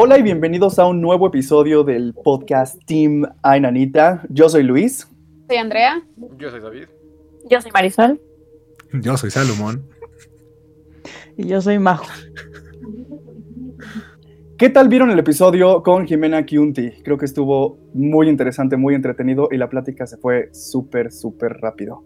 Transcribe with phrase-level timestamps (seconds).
[0.00, 4.22] Hola y bienvenidos a un nuevo episodio del podcast Team Ainanita.
[4.28, 5.08] Yo soy Luis.
[5.48, 6.00] Soy Andrea.
[6.38, 6.84] Yo soy David.
[7.50, 8.20] Yo soy Marisol.
[8.92, 9.84] Yo soy Salomón.
[11.36, 12.06] Y yo soy Majo.
[14.56, 17.02] ¿Qué tal vieron el episodio con Jimena Kiunti?
[17.02, 22.04] Creo que estuvo muy interesante, muy entretenido y la plática se fue súper, súper rápido.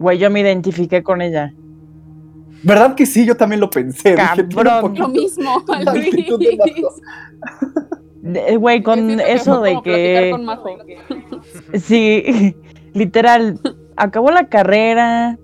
[0.00, 1.54] Güey, yo me identifiqué con ella.
[2.62, 3.24] ¿Verdad que sí?
[3.26, 4.10] Yo también lo pensé.
[4.16, 4.80] Dije, Cabrón.
[4.80, 5.64] poquito Lo mismo.
[8.22, 10.28] De- Güey, con eso de que...
[10.30, 10.68] con Majo.
[11.74, 12.54] Sí,
[12.94, 13.58] literal,
[13.96, 15.38] acabó la carrera,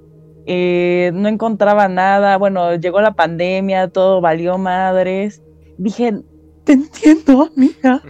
[0.47, 5.43] eh, no encontraba nada, bueno, llegó la pandemia, todo valió madres.
[5.77, 6.21] Dije,
[6.65, 8.01] te entiendo, amiga.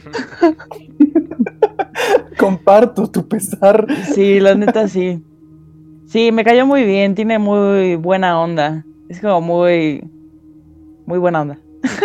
[2.38, 3.86] Comparto tu pesar.
[4.14, 5.22] Sí, la neta sí.
[6.06, 8.84] Sí, me cayó muy bien, tiene muy buena onda.
[9.08, 10.02] Es como muy,
[11.06, 11.58] muy buena onda.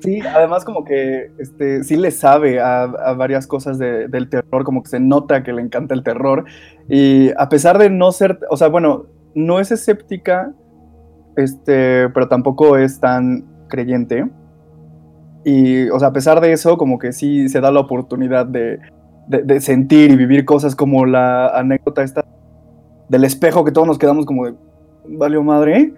[0.00, 4.62] Sí, además como que este, sí le sabe a, a varias cosas de- del terror,
[4.62, 6.44] como que se nota que le encanta el terror.
[6.90, 10.52] Y a pesar de no ser, o sea, bueno, no es escéptica,
[11.36, 14.28] este, pero tampoco es tan creyente.
[15.42, 18.80] Y, o sea, a pesar de eso, como que sí se da la oportunidad de,
[19.28, 22.26] de- de sentir y vivir cosas como la anécdota esta
[23.08, 24.54] del espejo que todos nos quedamos como de,
[25.08, 25.94] valió madre.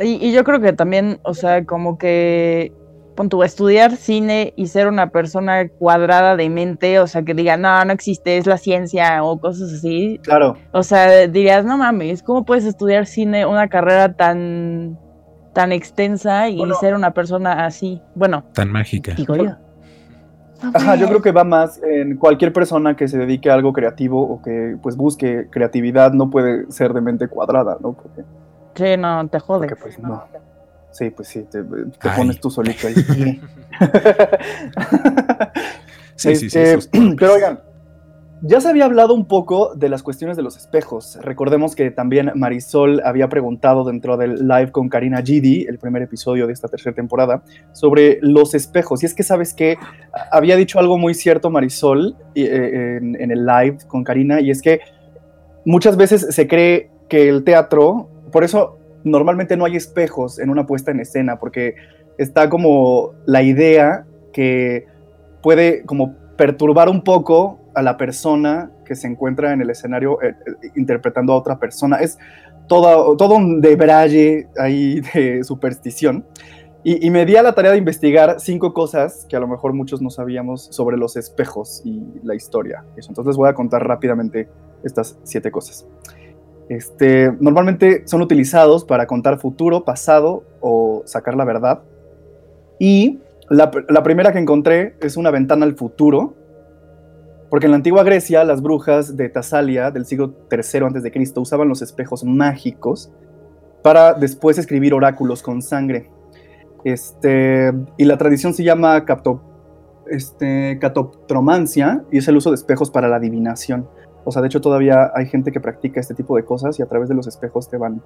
[0.00, 2.72] Y, y yo creo que también, o sea, como que
[3.16, 7.56] pon tú, estudiar cine y ser una persona cuadrada de mente, o sea, que diga,
[7.58, 10.18] no, no existe, es la ciencia o cosas así.
[10.22, 14.98] Claro, O sea, dirías, no mames, ¿cómo puedes estudiar cine, una carrera tan,
[15.52, 16.76] tan extensa y Bueno.
[16.76, 18.00] ser una persona así?
[18.14, 19.12] Bueno, Tan mágica.
[19.14, 19.50] digo yo.
[20.74, 24.20] Ajá, yo creo que va más en cualquier persona que se dedique a algo creativo
[24.22, 27.94] o que pues busque creatividad no puede ser de mente cuadrada, ¿no?
[27.94, 28.22] Porque,
[28.80, 29.68] Sí, no, te jode.
[29.68, 30.24] porque, pues no.
[30.90, 31.62] Sí, pues sí, te,
[32.16, 32.94] pones tú solito ahí.
[36.16, 36.58] Sí, sí, sí.
[36.58, 37.60] Este, pero oigan,
[38.42, 41.18] ya se había hablado un poco de las cuestiones de los espejos.
[41.22, 46.46] Recordemos que también Marisol había preguntado dentro del live con Karina Gidi, el primer episodio
[46.46, 47.42] de esta tercera temporada,
[47.72, 49.02] sobre los espejos.
[49.02, 49.78] Y es que, ¿sabes qué?
[50.30, 54.60] Había dicho algo muy cierto Marisol eh, en, en el live con Karina, y es
[54.60, 54.80] que
[55.64, 60.66] muchas veces se cree que el teatro, por eso normalmente no hay espejos en una
[60.66, 61.74] puesta en escena, porque
[62.18, 64.86] está como la idea que
[65.42, 70.34] puede como perturbar un poco a la persona que se encuentra en el escenario eh,
[70.46, 71.96] eh, interpretando a otra persona.
[71.98, 72.18] Es
[72.66, 76.24] todo, todo un debraye ahí de superstición.
[76.82, 79.74] Y, y me di a la tarea de investigar cinco cosas que a lo mejor
[79.74, 82.84] muchos no sabíamos sobre los espejos y la historia.
[82.96, 84.48] Entonces voy a contar rápidamente
[84.82, 85.86] estas siete cosas.
[86.70, 91.82] Este, normalmente son utilizados para contar futuro, pasado o sacar la verdad.
[92.78, 96.36] Y la, primera que encontré es una ventana al futuro,
[97.50, 101.40] porque en la antigua Grecia las brujas de Tasalia del siglo III a.C.
[101.40, 103.10] usaban los espejos mágicos
[103.82, 106.08] para después escribir oráculos con sangre.
[106.84, 109.42] Este, y la tradición se llama capto,
[110.06, 113.88] este, catoptromancia y es el uso de espejos para la adivinación.
[114.24, 116.86] O sea, de hecho todavía hay gente que practica este tipo de cosas y a
[116.86, 118.02] través de los espejos te van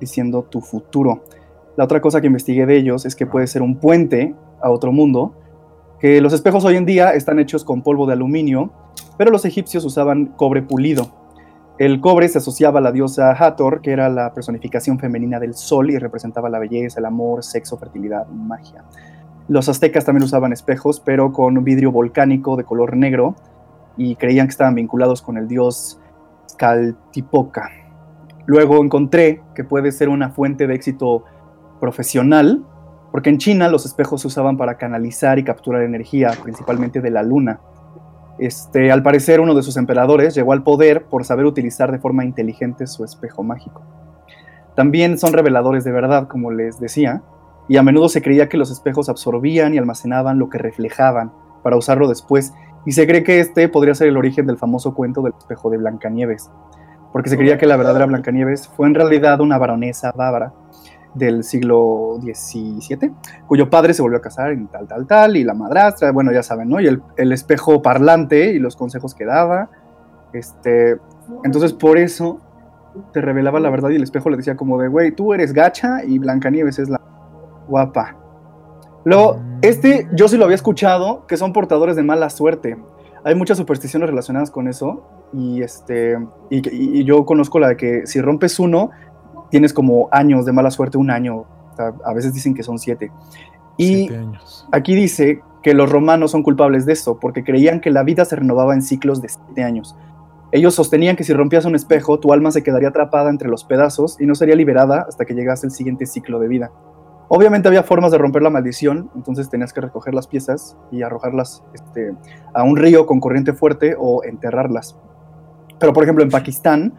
[0.00, 1.22] diciendo tu futuro.
[1.76, 4.92] La otra cosa que investigué de ellos es que puede ser un puente a otro
[4.92, 5.34] mundo,
[6.00, 8.70] que los espejos hoy en día están hechos con polvo de aluminio,
[9.18, 11.08] pero los egipcios usaban cobre pulido.
[11.78, 15.90] El cobre se asociaba a la diosa Hathor, que era la personificación femenina del sol
[15.90, 18.84] y representaba la belleza, el amor, sexo, fertilidad, magia.
[19.48, 23.36] Los aztecas también usaban espejos, pero con un vidrio volcánico de color negro,
[23.96, 26.00] y creían que estaban vinculados con el dios
[26.56, 27.70] Caltipoca.
[28.46, 31.24] Luego encontré que puede ser una fuente de éxito
[31.80, 32.64] profesional,
[33.10, 37.22] porque en China los espejos se usaban para canalizar y capturar energía, principalmente de la
[37.22, 37.60] luna.
[38.38, 42.24] Este, al parecer, uno de sus emperadores llegó al poder por saber utilizar de forma
[42.24, 43.82] inteligente su espejo mágico.
[44.74, 47.22] También son reveladores de verdad, como les decía,
[47.68, 51.32] y a menudo se creía que los espejos absorbían y almacenaban lo que reflejaban
[51.62, 52.52] para usarlo después,
[52.86, 55.76] y se cree que este podría ser el origen del famoso cuento del espejo de
[55.76, 56.50] Blancanieves,
[57.12, 60.52] porque se creía que la verdadera Blancanieves fue en realidad una baronesa bávara
[61.14, 63.12] del siglo XVII,
[63.46, 66.42] cuyo padre se volvió a casar en tal, tal, tal, y la madrastra, bueno, ya
[66.42, 66.80] saben, ¿no?
[66.80, 69.70] Y el, el espejo parlante y los consejos que daba.
[70.32, 70.98] Este,
[71.42, 72.40] entonces, por eso
[73.12, 76.04] te revelaba la verdad y el espejo le decía como de, güey, tú eres gacha
[76.04, 77.00] y Blancanieves es la
[77.66, 78.16] guapa.
[79.06, 82.76] Luego, este yo sí lo había escuchado, que son portadores de mala suerte.
[83.24, 86.18] Hay muchas supersticiones relacionadas con eso y, este,
[86.50, 88.90] y, y- y yo conozco la de que si rompes uno,
[89.50, 92.78] tienes como años de mala suerte, un año O sea, a veces dicen que son
[92.78, 93.10] siete.
[93.76, 94.08] Y
[94.72, 98.34] aquí dice que los romanos son culpables de eso, porque creían que la vida se
[98.36, 99.94] renovaba en ciclos de siete años.
[100.52, 104.18] Ellos sostenían que si rompías un espejo, tu alma se quedaría atrapada entre los pedazos
[104.20, 106.70] y no sería liberada hasta que llegase el siguiente ciclo de vida.
[107.28, 111.64] Obviamente había formas de romper la maldición, entonces tenías que recoger las piezas y arrojarlas
[111.74, 112.14] este,
[112.54, 114.96] a un río con corriente fuerte o enterrarlas.
[115.80, 116.94] Pero por ejemplo en Pakistán,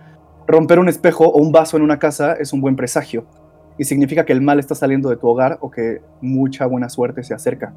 [0.46, 3.26] romper un espejo o un vaso en una casa es un buen presagio
[3.78, 7.24] y significa que el mal está saliendo de tu hogar o que mucha buena suerte
[7.24, 7.74] se acerca.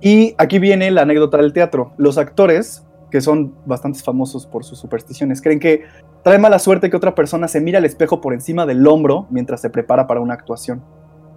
[0.00, 1.92] Y aquí viene la anécdota del teatro.
[1.96, 5.84] Los actores, que son bastante famosos por sus supersticiones, creen que
[6.24, 9.60] trae mala suerte que otra persona se mira al espejo por encima del hombro mientras
[9.60, 10.82] se prepara para una actuación.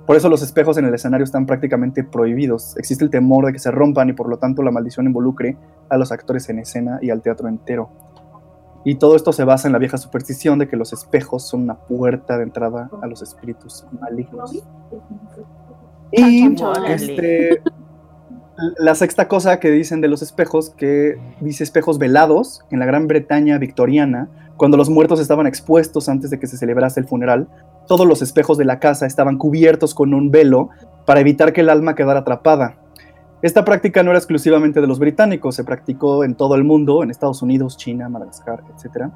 [0.05, 2.77] Por eso los espejos en el escenario están prácticamente prohibidos.
[2.77, 5.57] Existe el temor de que se rompan y por lo tanto la maldición involucre
[5.89, 7.89] a los actores en escena y al teatro entero.
[8.83, 11.73] Y todo esto se basa en la vieja superstición de que los espejos son una
[11.73, 14.63] puerta de entrada a los espíritus malignos.
[16.11, 16.55] Y
[16.87, 17.63] este,
[18.77, 23.07] la sexta cosa que dicen de los espejos, que dice espejos velados en la Gran
[23.07, 27.47] Bretaña victoriana, cuando los muertos estaban expuestos antes de que se celebrase el funeral,
[27.87, 30.69] todos los espejos de la casa estaban cubiertos con un velo
[31.05, 32.77] para evitar que el alma quedara atrapada.
[33.41, 37.11] Esta práctica no era exclusivamente de los británicos, se practicó en todo el mundo, en
[37.11, 39.09] Estados Unidos, China, Madagascar, etc.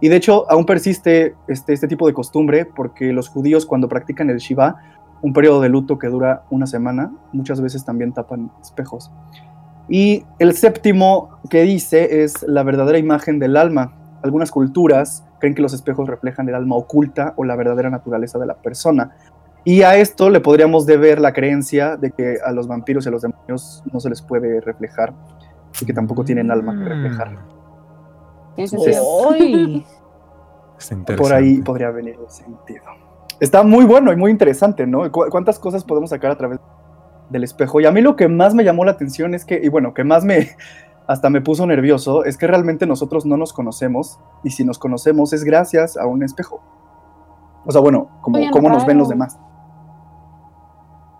[0.00, 4.28] Y de hecho aún persiste este, este tipo de costumbre porque los judíos cuando practican
[4.30, 4.76] el Shiva,
[5.22, 9.10] un periodo de luto que dura una semana, muchas veces también tapan espejos.
[9.88, 13.94] Y el séptimo que dice es la verdadera imagen del alma.
[14.22, 18.46] Algunas culturas creen que los espejos reflejan el alma oculta o la verdadera naturaleza de
[18.46, 19.16] la persona.
[19.64, 23.12] Y a esto le podríamos deber la creencia de que a los vampiros y a
[23.12, 25.12] los demonios no se les puede reflejar
[25.80, 27.36] y que tampoco tienen alma que reflejar.
[31.16, 32.84] por ahí podría venir el sentido.
[33.40, 35.10] Está muy bueno y muy interesante, ¿no?
[35.10, 36.58] ¿Cuántas cosas podemos sacar a través
[37.28, 37.80] del espejo?
[37.80, 40.04] Y a mí lo que más me llamó la atención es que, y bueno, que
[40.04, 40.56] más me,
[41.06, 45.32] hasta me puso nervioso, es que realmente nosotros no nos conocemos y si nos conocemos
[45.32, 46.60] es gracias a un espejo.
[47.64, 49.36] O sea, bueno, como cómo nos ven los demás.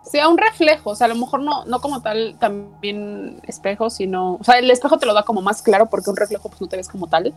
[0.05, 3.91] Sí, a un reflejo, o sea, a lo mejor no, no como tal también espejo,
[3.91, 6.61] sino, o sea, el espejo te lo da como más claro porque un reflejo pues
[6.61, 7.35] no te ves como tal,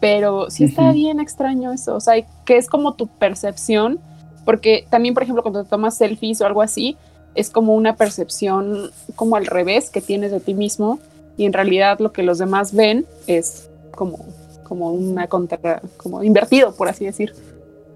[0.00, 2.14] pero sí está bien extraño eso, o sea,
[2.44, 3.98] que es como tu percepción,
[4.44, 6.96] porque también, por ejemplo, cuando te tomas selfies o algo así,
[7.34, 11.00] es como una percepción como al revés que tienes de ti mismo
[11.36, 14.18] y en realidad lo que los demás ven es como,
[14.64, 17.34] como una contra, como invertido, por así decir,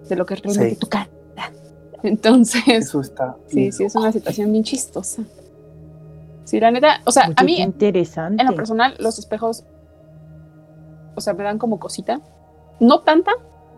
[0.09, 1.09] de lo que es realmente tu cara.
[2.03, 3.37] Entonces, eso está.
[3.49, 5.23] Sí, sí, es una situación bien chistosa.
[6.45, 8.41] Sí, la neta, o sea, a mí, interesante.
[8.41, 9.65] en lo personal, los espejos,
[11.15, 12.21] o sea, me dan como cosita.
[12.81, 13.33] No tanta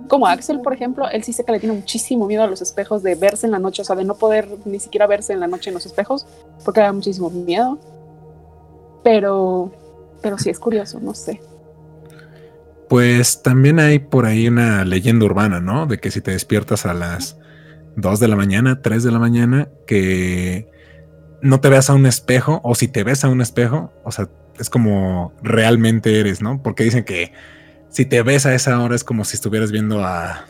[0.08, 3.02] como Axel, por ejemplo, él sí sé que le tiene muchísimo miedo a los espejos
[3.02, 5.46] de verse en la noche, o sea, de no poder ni siquiera verse en la
[5.46, 6.26] noche en los espejos,
[6.64, 7.78] porque le da muchísimo miedo.
[9.02, 9.72] Pero,
[10.22, 11.40] pero sí es curioso, no sé.
[12.88, 15.86] Pues también hay por ahí una leyenda urbana, ¿no?
[15.86, 17.38] De que si te despiertas a las
[17.96, 20.68] 2 de la mañana, 3 de la mañana, que
[21.42, 24.28] no te veas a un espejo, o si te ves a un espejo, o sea,
[24.58, 26.62] es como realmente eres, ¿no?
[26.62, 27.32] Porque dicen que
[27.88, 30.46] si te ves a esa hora es como si estuvieras viendo a,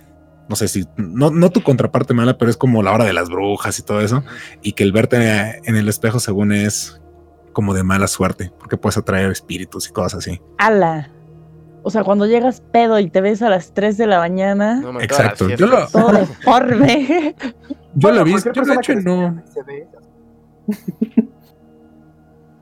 [0.48, 3.28] no sé si, no, no tu contraparte mala, pero es como la hora de las
[3.28, 4.24] brujas y todo eso,
[4.62, 6.99] y que el verte en el espejo según es
[7.60, 10.40] como de mala suerte, porque puedes atraer espíritus y cosas así.
[10.56, 11.10] ¡Hala!
[11.82, 14.82] O sea, cuando llegas pedo y te ves a las 3 de la mañana.
[15.02, 15.46] Exacto.
[15.50, 15.86] Yo lo.
[15.88, 17.34] Todo deforme.
[17.96, 18.32] yo lo vi.
[18.32, 19.42] Yo de hecho no.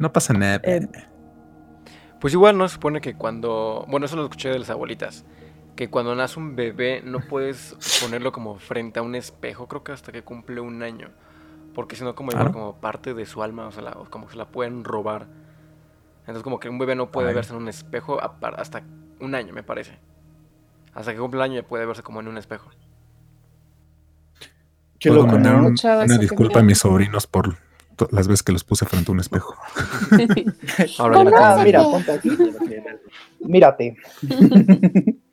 [0.00, 0.60] no pasa nada.
[0.64, 0.88] Eh,
[2.20, 3.86] pues igual no se supone que cuando.
[3.86, 5.24] Bueno, eso lo escuché de las abuelitas.
[5.76, 9.92] Que cuando nace un bebé no puedes ponerlo como frente a un espejo, creo que
[9.92, 11.10] hasta que cumple un año.
[11.78, 14.48] Porque si no, como, como parte de su alma, o sea, como que se la
[14.48, 15.28] pueden robar.
[16.22, 18.82] Entonces, como que un bebé no puede verse en un espejo hasta
[19.20, 19.96] un año, me parece.
[20.92, 22.68] Hasta que cumple el año ya puede verse como en un espejo.
[24.98, 27.56] Qué loco, Una, disculpa a mis sobrinos por
[28.10, 29.54] las veces que los puse frente a un espejo.
[30.98, 32.36] Ahora ah, mira, ponte aquí.
[33.38, 33.96] Mírate.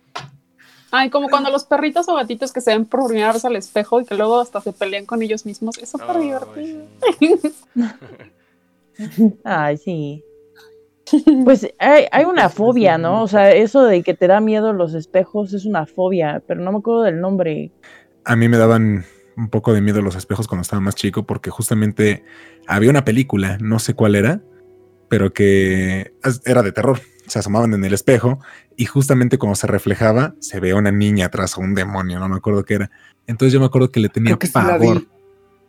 [0.91, 4.05] Ay, como cuando los perritos o gatitos que se ven por orinarse al espejo y
[4.05, 5.77] que luego hasta se pelean con ellos mismos.
[5.77, 6.85] Eso es divertido.
[9.43, 10.23] Ay, sí.
[11.43, 13.21] Pues hay, hay, una fobia, ¿no?
[13.21, 16.71] O sea, eso de que te da miedo los espejos es una fobia, pero no
[16.71, 17.71] me acuerdo del nombre.
[18.23, 19.05] A mí me daban
[19.37, 22.23] un poco de miedo los espejos cuando estaba más chico porque justamente
[22.67, 24.41] había una película, no sé cuál era,
[25.07, 26.13] pero que
[26.45, 28.39] era de terror se asomaban en el espejo
[28.75, 32.35] y justamente cuando se reflejaba se veía una niña atrás o un demonio, no me
[32.35, 32.91] acuerdo qué era.
[33.27, 35.03] Entonces yo me acuerdo que le tenía pavor.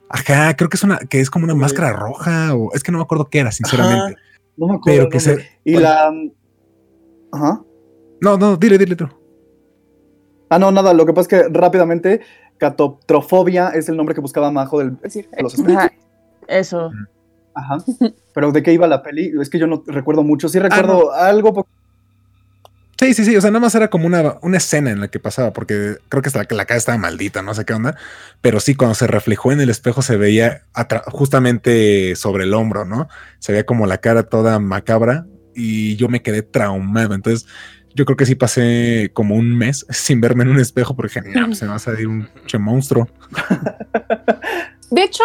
[0.08, 2.98] Ajá, creo que es una, que es como una máscara roja, o es que no
[2.98, 4.20] me acuerdo qué era, sinceramente.
[4.56, 4.98] No me acuerdo.
[4.98, 5.48] Pero que se.
[5.64, 6.12] Y la.
[7.32, 7.62] Ajá.
[8.20, 9.08] No, no, dile, dile tú.
[10.48, 10.94] Ah, no, nada.
[10.94, 12.20] Lo que pasa es que rápidamente,
[12.58, 15.76] catotrofobia es el nombre que buscaba Majo del, Es decir, de los espejos.
[15.76, 15.92] Ajá,
[16.46, 16.90] Eso.
[17.56, 17.78] Ajá.
[18.34, 19.32] Pero ¿de qué iba la peli?
[19.40, 20.48] Es que yo no recuerdo mucho.
[20.48, 21.54] Sí recuerdo algo.
[21.54, 21.66] po-
[22.98, 23.36] Sí, sí, sí.
[23.36, 26.22] O sea, nada más era como una, una escena en la que pasaba, porque creo
[26.22, 27.96] que hasta la, la cara estaba maldita, no sé qué onda.
[28.40, 30.62] Pero sí, cuando se reflejó en el espejo, se veía
[31.08, 33.08] justamente sobre el hombro, ¿no?
[33.38, 37.14] Se veía como la cara toda macabra y yo me quedé traumado.
[37.14, 37.46] Entonces,
[37.94, 41.54] yo creo que sí pasé como un mes sin verme en un espejo, porque no,
[41.54, 43.08] se me va a salir un che monstruo.
[44.90, 45.24] De hecho,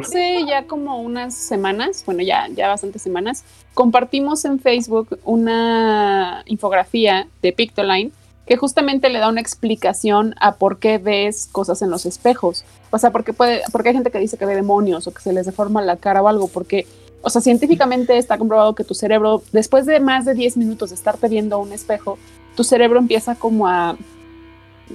[0.00, 7.26] hace ya como unas semanas, bueno, ya, ya bastantes semanas, compartimos en Facebook una infografía
[7.40, 8.12] de Pictoline
[8.46, 12.64] que justamente le da una explicación a por qué ves cosas en los espejos.
[12.90, 15.32] O sea, porque, puede, porque hay gente que dice que ve demonios o que se
[15.32, 16.84] les deforma la cara o algo, porque,
[17.22, 20.96] o sea, científicamente está comprobado que tu cerebro, después de más de 10 minutos de
[20.96, 22.18] estarte viendo un espejo,
[22.56, 23.96] tu cerebro empieza como a,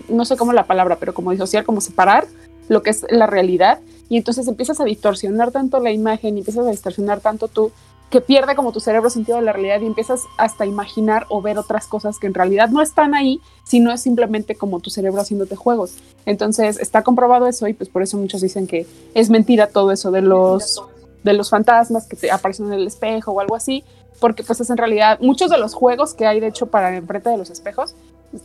[0.09, 2.27] no sé cómo la palabra, pero como disociar, como separar
[2.67, 3.79] lo que es la realidad
[4.09, 7.71] y entonces empiezas a distorsionar tanto la imagen y empiezas a distorsionar tanto tú
[8.09, 11.57] que pierde como tu cerebro sentido de la realidad y empiezas hasta imaginar o ver
[11.57, 15.55] otras cosas que en realidad no están ahí, sino es simplemente como tu cerebro haciéndote
[15.55, 15.97] juegos.
[16.25, 20.11] Entonces está comprobado eso y pues por eso muchos dicen que es mentira todo eso
[20.11, 20.81] de los
[21.23, 23.83] de los fantasmas que te aparecen en el espejo o algo así,
[24.19, 27.31] porque pues es en realidad muchos de los juegos que hay de hecho para enfrente
[27.31, 27.95] de los espejos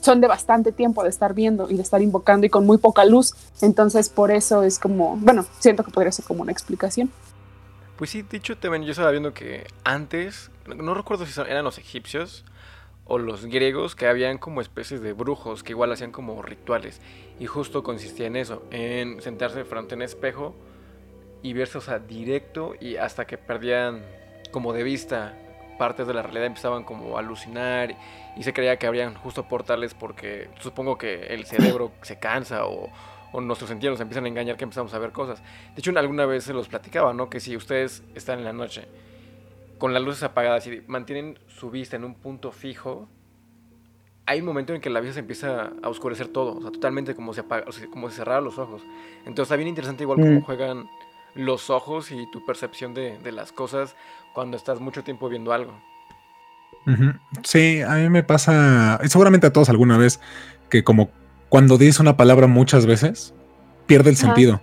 [0.00, 3.04] son de bastante tiempo de estar viendo y de estar invocando y con muy poca
[3.04, 3.34] luz.
[3.60, 7.10] Entonces, por eso es como, bueno, siento que podría ser como una explicación.
[7.96, 12.44] Pues sí, dicho también, yo estaba viendo que antes, no recuerdo si eran los egipcios
[13.04, 17.00] o los griegos, que habían como especies de brujos que igual hacían como rituales.
[17.38, 20.54] Y justo consistía en eso, en sentarse frente a un espejo
[21.42, 24.02] y verse, o sea, directo y hasta que perdían
[24.50, 25.36] como de vista
[25.80, 27.96] partes de la realidad, empezaban como a alucinar
[28.36, 32.90] y se creía que habrían justo portales porque supongo que el cerebro se cansa o,
[33.32, 35.42] o nuestros sentidos nos empiezan a engañar que empezamos a ver cosas.
[35.74, 37.30] De hecho, alguna vez se los platicaba, ¿no?
[37.30, 38.86] Que si ustedes están en la noche
[39.78, 43.08] con las luces apagadas y mantienen su vista en un punto fijo,
[44.26, 47.14] hay un momento en que la vista se empieza a oscurecer todo, o sea, totalmente
[47.14, 48.82] como si, apaga, o sea, como si cerraran los ojos.
[49.20, 50.42] Entonces está bien interesante igual cómo Mm.
[50.42, 50.88] juegan
[51.34, 53.96] los ojos y tu percepción de, de las cosas
[54.32, 55.72] cuando estás mucho tiempo viendo algo.
[57.44, 60.20] Sí, a mí me pasa, y seguramente a todos alguna vez,
[60.68, 61.10] que como
[61.48, 63.34] cuando dices una palabra muchas veces,
[63.86, 64.26] pierde el Ajá.
[64.26, 64.60] sentido.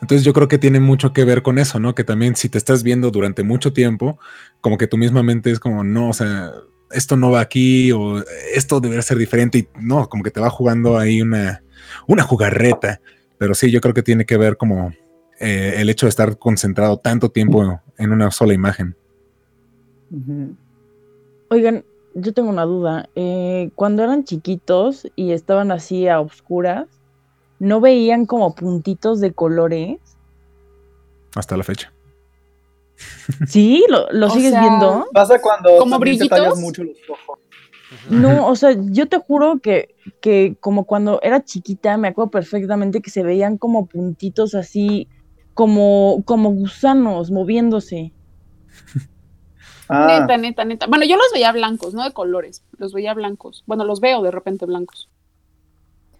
[0.00, 1.94] Entonces yo creo que tiene mucho que ver con eso, ¿no?
[1.94, 4.18] Que también si te estás viendo durante mucho tiempo,
[4.60, 6.52] como que tu misma mente es como, no, o sea,
[6.92, 8.22] esto no va aquí o
[8.54, 11.62] esto debería ser diferente y no, como que te va jugando ahí una,
[12.06, 13.00] una jugarreta.
[13.38, 14.92] Pero sí, yo creo que tiene que ver como
[15.40, 18.96] eh, el hecho de estar concentrado tanto tiempo en una sola imagen.
[21.50, 21.84] Oigan,
[22.14, 23.08] yo tengo una duda.
[23.14, 26.86] Eh, cuando eran chiquitos y estaban así a oscuras,
[27.58, 29.98] ¿no veían como puntitos de colores?
[31.34, 31.92] Hasta la fecha.
[33.46, 33.84] ¿Sí?
[33.88, 35.06] ¿Lo, lo sigues sea, viendo?
[35.12, 36.58] Pasa cuando ¿Como brillitos?
[36.58, 37.38] mucho los ojos.
[38.10, 43.00] No, o sea, yo te juro que, que como cuando era chiquita, me acuerdo perfectamente
[43.00, 45.08] que se veían como puntitos así,
[45.54, 48.12] como, como gusanos moviéndose.
[49.88, 50.86] Ah, Neta, neta, neta.
[50.86, 52.62] Bueno, yo los veía blancos, no de colores.
[52.76, 53.64] Los veía blancos.
[53.66, 55.08] Bueno, los veo de repente blancos.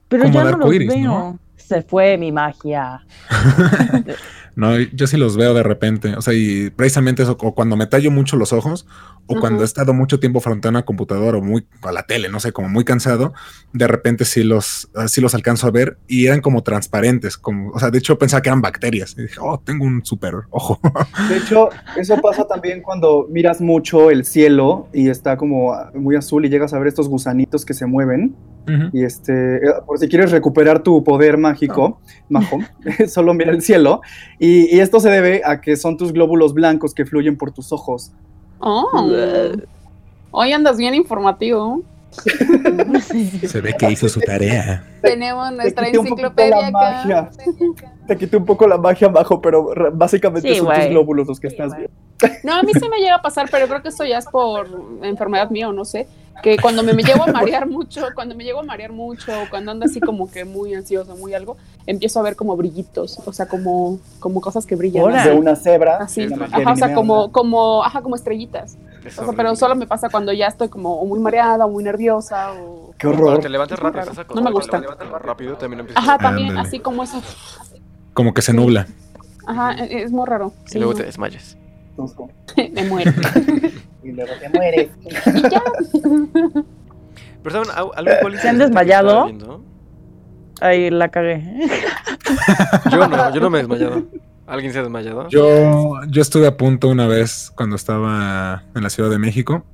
[0.09, 1.03] Pero Como ya no los veo.
[1.03, 1.39] ¿no?
[1.57, 3.05] Se fue mi magia.
[4.59, 6.17] No, yo sí los veo de repente.
[6.17, 8.89] O sea, y precisamente eso, o cuando me tallo mucho los ojos,
[9.29, 9.41] o Ujú.
[9.41, 12.41] cuando he estado mucho tiempo frente a una computadora o muy a la tele, no
[12.41, 13.35] sé, como muy cansado,
[13.73, 17.39] de repente sí los, ah, sí los alcanzo a ver y eran como transparentes.
[17.39, 19.15] Como, o sea, de hecho pensaba que eran bacterias.
[19.17, 20.81] Y dije, oh, tengo un super ojo.
[21.29, 26.45] de hecho, eso pasa también cuando miras mucho el cielo y está como muy azul
[26.45, 28.35] y llegas a ver estos gusanitos que se mueven.
[28.67, 28.91] Ujú.
[28.93, 32.59] Y este, eh, por si quieres recuperar tu poder mágico, majo,
[33.09, 34.03] solo mira el cielo.
[34.39, 37.73] Y, y esto se debe a que son tus glóbulos blancos que fluyen por tus
[37.73, 38.13] ojos.
[38.61, 38.87] Oh.
[40.31, 41.83] Hoy andas bien informativo.
[43.47, 44.85] Se ve que hizo su tarea.
[45.03, 47.31] Tenemos Te nuestra enciclopedia acá.
[48.09, 50.91] Te quité un poco la magia abajo, pero básicamente Sí, son tus güey.
[50.91, 51.93] glóbulos los que estás viendo.
[52.43, 54.67] No, a mí se me llega a pasar, pero creo que esto ya es por
[55.03, 56.09] enfermedad mía o no sé.
[56.43, 59.51] Que cuando me, me llego a marear mucho, cuando me llego a marear mucho, o
[59.51, 63.33] cuando ando así como que muy ansioso, muy algo, empiezo a ver como brillitos, o
[63.33, 65.15] sea, como, como cosas que brillan.
[65.15, 65.29] Así.
[65.29, 65.97] De una cebra.
[65.99, 68.79] Así, ajá, o sea, como, como, ajá, como estrellitas.
[69.05, 71.83] Es O sea, pero solo me pasa cuando ya estoy como muy mareada o muy
[71.85, 72.93] nerviosa o...
[72.99, 73.41] Qué Cuando horror.
[73.41, 74.77] te levantas rápido, No me gusta.
[74.79, 76.19] te levantas rápido, también empiezas Ajá, a...
[76.19, 77.21] también, así como eso.
[78.15, 78.87] Como que se nubla.
[79.47, 80.53] Ajá, e- es muy raro.
[80.67, 81.57] Y Sí, luego te desmayas.
[82.73, 83.13] Me muero.
[84.05, 84.91] y luego te mueres.
[85.05, 85.63] Y ya.
[87.43, 87.69] Pero ¿saben?
[87.97, 89.29] Algo ¿Se han desmayado?
[90.61, 91.43] Ahí la cagué.
[92.91, 94.03] Yo no, yo no me he desmayado.
[94.47, 95.29] ¿Alguien se ha desmayado?
[95.29, 99.65] Yo, yo estuve a punto una vez cuando estaba en la Ciudad de México.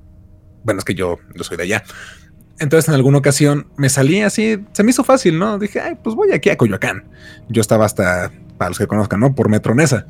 [0.62, 1.84] Bueno, es que yo, yo soy de allá.
[2.58, 5.58] Entonces, en alguna ocasión me salí así, se me hizo fácil, ¿no?
[5.58, 7.04] Dije, ay, pues voy aquí a Coyoacán.
[7.48, 9.34] Yo estaba hasta, para los que conozcan, ¿no?
[9.34, 10.06] Por Metronesa.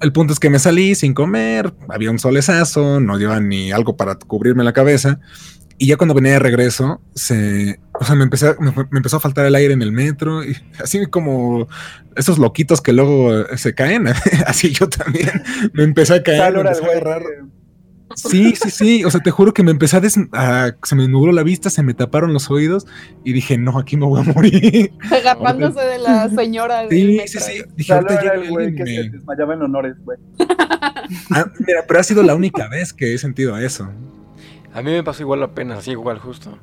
[0.00, 3.96] El punto es que me salí sin comer, había un solezazo, no llevaba ni algo
[3.96, 5.18] para cubrirme la cabeza.
[5.80, 9.46] Y ya cuando venía de regreso, se, o sea, me, empecé, me, empezó a faltar
[9.46, 11.68] el aire en el metro, y así como
[12.16, 14.08] esos loquitos que luego eh, se caen,
[14.46, 17.22] así yo también me empecé a caer, me empecé a agarrar.
[18.14, 21.06] Sí, sí, sí, o sea, te juro que me empecé a, des- a- se me
[21.08, 22.86] nubló la vista, se me taparon los oídos
[23.24, 24.92] y dije, no, aquí me voy a morir.
[25.10, 26.80] Agarrándose de la señora.
[26.84, 27.40] del Sí, metro.
[27.40, 29.94] sí, sí, dije, ahorita hora llega el güey que y se me- desmayaba en honores,
[30.04, 30.18] güey.
[31.30, 33.90] Ah, mira, pero ha sido la única vez que he sentido eso.
[34.74, 36.58] A mí me pasó igual apenas, así igual justo.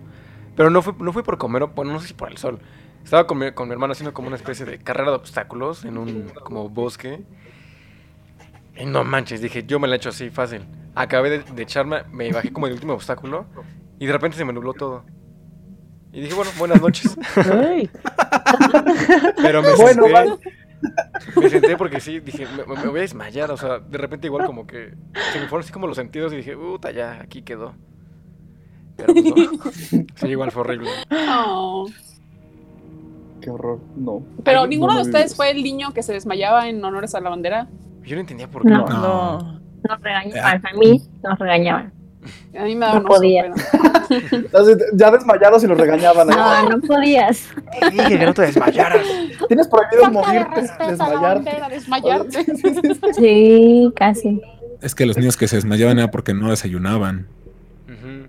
[0.55, 2.59] Pero no fue, no fue por comer, o bueno, no sé si por el sol.
[3.03, 5.97] Estaba con mi, con mi hermano haciendo como una especie de carrera de obstáculos en
[5.97, 7.23] un como bosque.
[8.77, 10.65] Y no manches, dije, yo me la he hecho así fácil.
[10.95, 13.45] Acabé de, de echarme, me bajé como el último obstáculo
[13.99, 15.03] y de repente se me nubló todo.
[16.11, 17.17] Y dije, bueno, buenas noches.
[19.41, 20.31] Pero me Bueno, senté, vale.
[21.35, 23.51] me senté porque sí, dije, me, me voy a desmayar.
[23.51, 24.93] O sea, de repente igual como que
[25.33, 27.75] se me fueron así como los sentidos y dije, puta, ya, aquí quedó.
[28.95, 30.05] Pero pues no.
[30.15, 30.89] Sí, igual fue horrible.
[31.11, 31.89] Oh.
[33.41, 34.23] Qué horror, no.
[34.43, 37.29] Pero ninguno no, de ustedes fue el niño que se desmayaba en honores a la
[37.29, 37.67] bandera.
[38.05, 38.69] Yo no entendía por qué.
[38.69, 38.85] No.
[38.87, 39.59] no.
[39.87, 41.93] Nos regañaban, a mí nos regañaban.
[42.57, 43.51] A mí me No podía.
[44.93, 46.29] Ya desmayados y los regañaban.
[46.29, 46.33] ¿eh?
[46.35, 47.49] No, no podías.
[47.91, 49.05] Dije que no te desmayaras.
[49.47, 50.79] Tienes prohibido Falta de morirte,
[51.59, 52.43] la desmayarte.
[52.43, 53.13] desmayarte.
[53.13, 54.41] Sí, casi.
[54.81, 57.27] Es que los niños que se desmayaban era porque no desayunaban.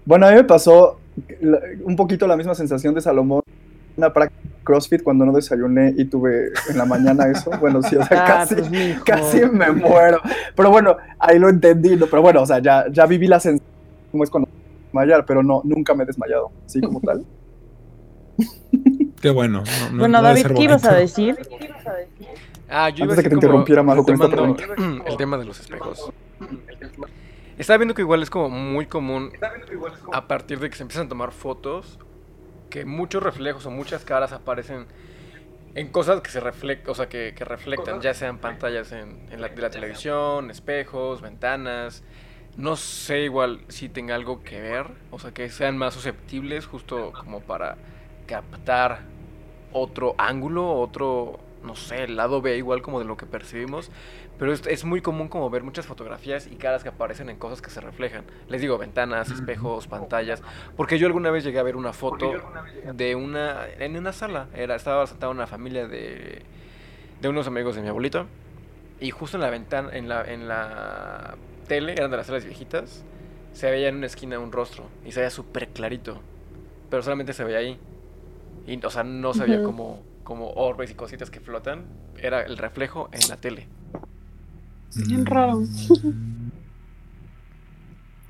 [0.04, 0.98] Bueno, a mí me pasó
[1.84, 3.42] un poquito la misma sensación de Salomón.
[3.96, 7.50] Una práctica de CrossFit cuando no desayuné y tuve en la mañana eso.
[7.60, 10.20] Bueno, sí, o sea, Ah, casi, pues, casi me muero.
[10.54, 11.96] Pero bueno, ahí lo entendí.
[11.96, 12.06] ¿no?
[12.06, 13.66] Pero bueno, o sea, ya, ya viví la sensación
[14.12, 14.48] como es cuando
[14.86, 17.24] desmayar, pero no, nunca me he desmayado, así como tal.
[19.20, 19.62] Qué bueno.
[19.64, 21.36] no- no- Bueno, David, ¿qué ibas a decir?
[22.68, 24.62] Ah, yo iba Antes a de que decir te interrumpiera, Majo, con esta retomando
[25.06, 26.12] el tema de los espejos.
[27.58, 29.30] Estaba viendo que igual es como muy común
[30.12, 31.98] a partir de que se empiezan a tomar fotos
[32.70, 34.86] que muchos reflejos o muchas caras aparecen
[35.74, 39.40] en cosas que se reflectan, o sea, que, que reflectan, ya sean pantallas en, en
[39.40, 42.02] la, de la televisión, espejos, ventanas.
[42.56, 47.12] No sé igual si tenga algo que ver, o sea, que sean más susceptibles justo
[47.12, 47.76] como para
[48.26, 49.00] captar
[49.72, 53.90] otro ángulo, otro, no sé, el lado B igual como de lo que percibimos.
[54.38, 57.62] Pero es, es muy común como ver muchas fotografías y caras que aparecen en cosas
[57.62, 58.24] que se reflejan.
[58.48, 60.42] Les digo, ventanas, espejos, pantallas.
[60.76, 62.32] Porque yo alguna vez llegué a ver una foto
[62.92, 63.66] de una...
[63.78, 64.48] En una sala.
[64.54, 66.42] Era, estaba sentada una familia de,
[67.20, 68.26] de unos amigos de mi abuelito.
[69.00, 73.04] Y justo en la ventana, en la, en la tele, eran de las teles viejitas,
[73.52, 74.84] se veía en una esquina un rostro.
[75.06, 76.20] Y se veía súper clarito.
[76.90, 77.78] Pero solamente se veía ahí.
[78.66, 81.86] Y, o sea, no se veía como, como orbes y cositas que flotan.
[82.18, 83.68] Era el reflejo en la tele.
[84.96, 85.62] Bien raro.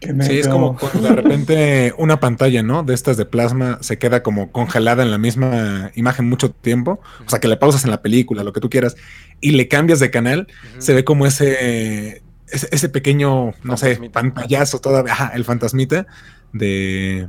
[0.00, 2.82] Sí, es como cuando de repente una pantalla, ¿no?
[2.82, 7.00] De estas de plasma se queda como congelada en la misma imagen mucho tiempo.
[7.24, 8.96] O sea, que le pausas en la película, lo que tú quieras,
[9.40, 10.48] y le cambias de canal,
[10.78, 16.06] se ve como ese, ese, ese pequeño, no sé, pantallazo todavía, ajá, el fantasmita
[16.52, 17.28] de,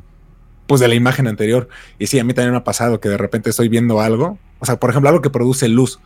[0.68, 1.70] pues de la imagen anterior.
[2.00, 4.66] Y sí, a mí también me ha pasado que de repente estoy viendo algo, o
[4.66, 6.00] sea, por ejemplo, algo que produce luz,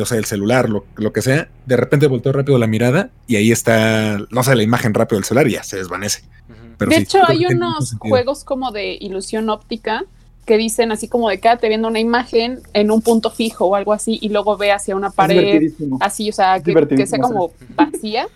[0.00, 3.36] o sea, el celular, lo, lo que sea, de repente volteo rápido la mirada y
[3.36, 6.22] ahí está, no sé, la imagen rápido del celular y ya se desvanece.
[6.48, 6.74] Ujú.
[6.78, 10.04] Pero de sí, hecho, hay unos juegos como de ilusión óptica
[10.46, 13.92] que dicen así como de quédate viendo una imagen en un punto fijo o algo
[13.92, 18.28] así y luego ve hacia una pared así, o sea, que, que sea como vacía.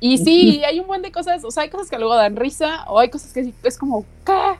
[0.00, 2.84] Y sí, hay un buen de cosas, o sea, hay cosas que luego dan risa
[2.88, 4.58] o hay cosas que es como, ¿qué?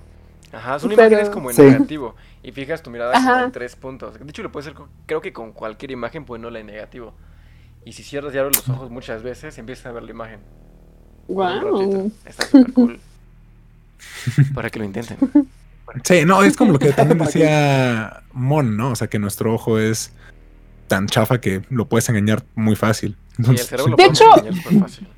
[0.52, 1.62] Ajá, son Pero- imágenes como en Sí.
[1.62, 2.14] negativo.
[2.42, 4.18] Y fijas tu mirada como en tres puntos.
[4.18, 6.66] De hecho, lo puedes hacer, con- creo que con cualquier imagen, pues no la en
[6.66, 7.14] negativo.
[7.84, 10.40] Y si cierras y abres los ojos muchas veces, empiezas a ver la imagen.
[11.28, 12.12] Wow.
[12.26, 13.00] Está súper cool.
[14.54, 15.16] Para que lo intenten.
[16.04, 18.90] Sí, no, es como lo que también decía Mon, ¿no?
[18.90, 20.12] O sea, que nuestro ojo es
[20.88, 23.12] tan chafa que lo puedes engañar muy fácil.
[23.12, 25.08] Sí, el Entonces, cerebro lo De podemos hecho- engañar súper fácil.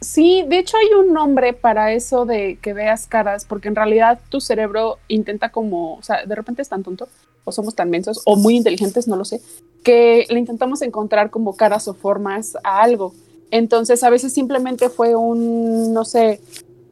[0.00, 4.20] Sí, de hecho hay un nombre para eso de que veas caras, porque en realidad
[4.28, 7.08] tu cerebro intenta como, o sea, de repente es tan tonto,
[7.44, 9.40] o somos tan mensos, o muy inteligentes, no lo sé,
[9.82, 13.12] que le intentamos encontrar como caras o formas a algo.
[13.50, 16.40] Entonces a veces simplemente fue un, no sé,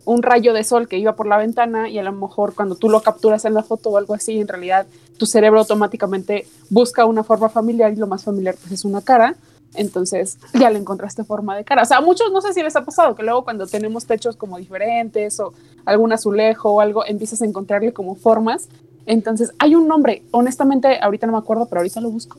[0.05, 2.89] un rayo de sol que iba por la ventana y a lo mejor cuando tú
[2.89, 4.87] lo capturas en la foto o algo así, en realidad
[5.19, 9.37] tu cerebro automáticamente busca una forma familiar y lo más familiar pues es una cara
[9.75, 11.83] entonces ya le encontraste forma de cara.
[11.83, 14.37] O sea, a muchos no sé si les ha pasado que luego cuando tenemos techos
[14.37, 15.53] como diferentes o
[15.85, 18.69] algún azulejo o algo, empiezas a encontrarle como formas.
[19.07, 22.39] Entonces hay un nombre, honestamente ahorita no me acuerdo, pero ahorita lo busco.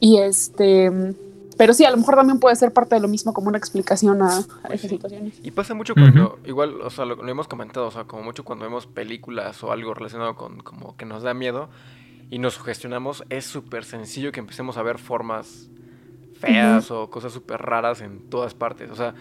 [0.00, 1.14] Y este,
[1.56, 4.22] pero sí, a lo mejor también puede ser parte de lo mismo como una explicación
[4.22, 4.88] a, a Pues esas sí.
[4.88, 5.34] situaciones.
[5.42, 8.44] Y pasa mucho cuando, igual, o sea, lo, lo hemos comentado, o sea, como mucho
[8.44, 11.68] cuando vemos películas o algo relacionado con como que nos da miedo
[12.30, 15.68] y nos sugestionamos, es súper sencillo que empecemos a ver formas
[16.36, 18.90] feas o cosas súper raras en todas partes.
[18.90, 19.14] O sea,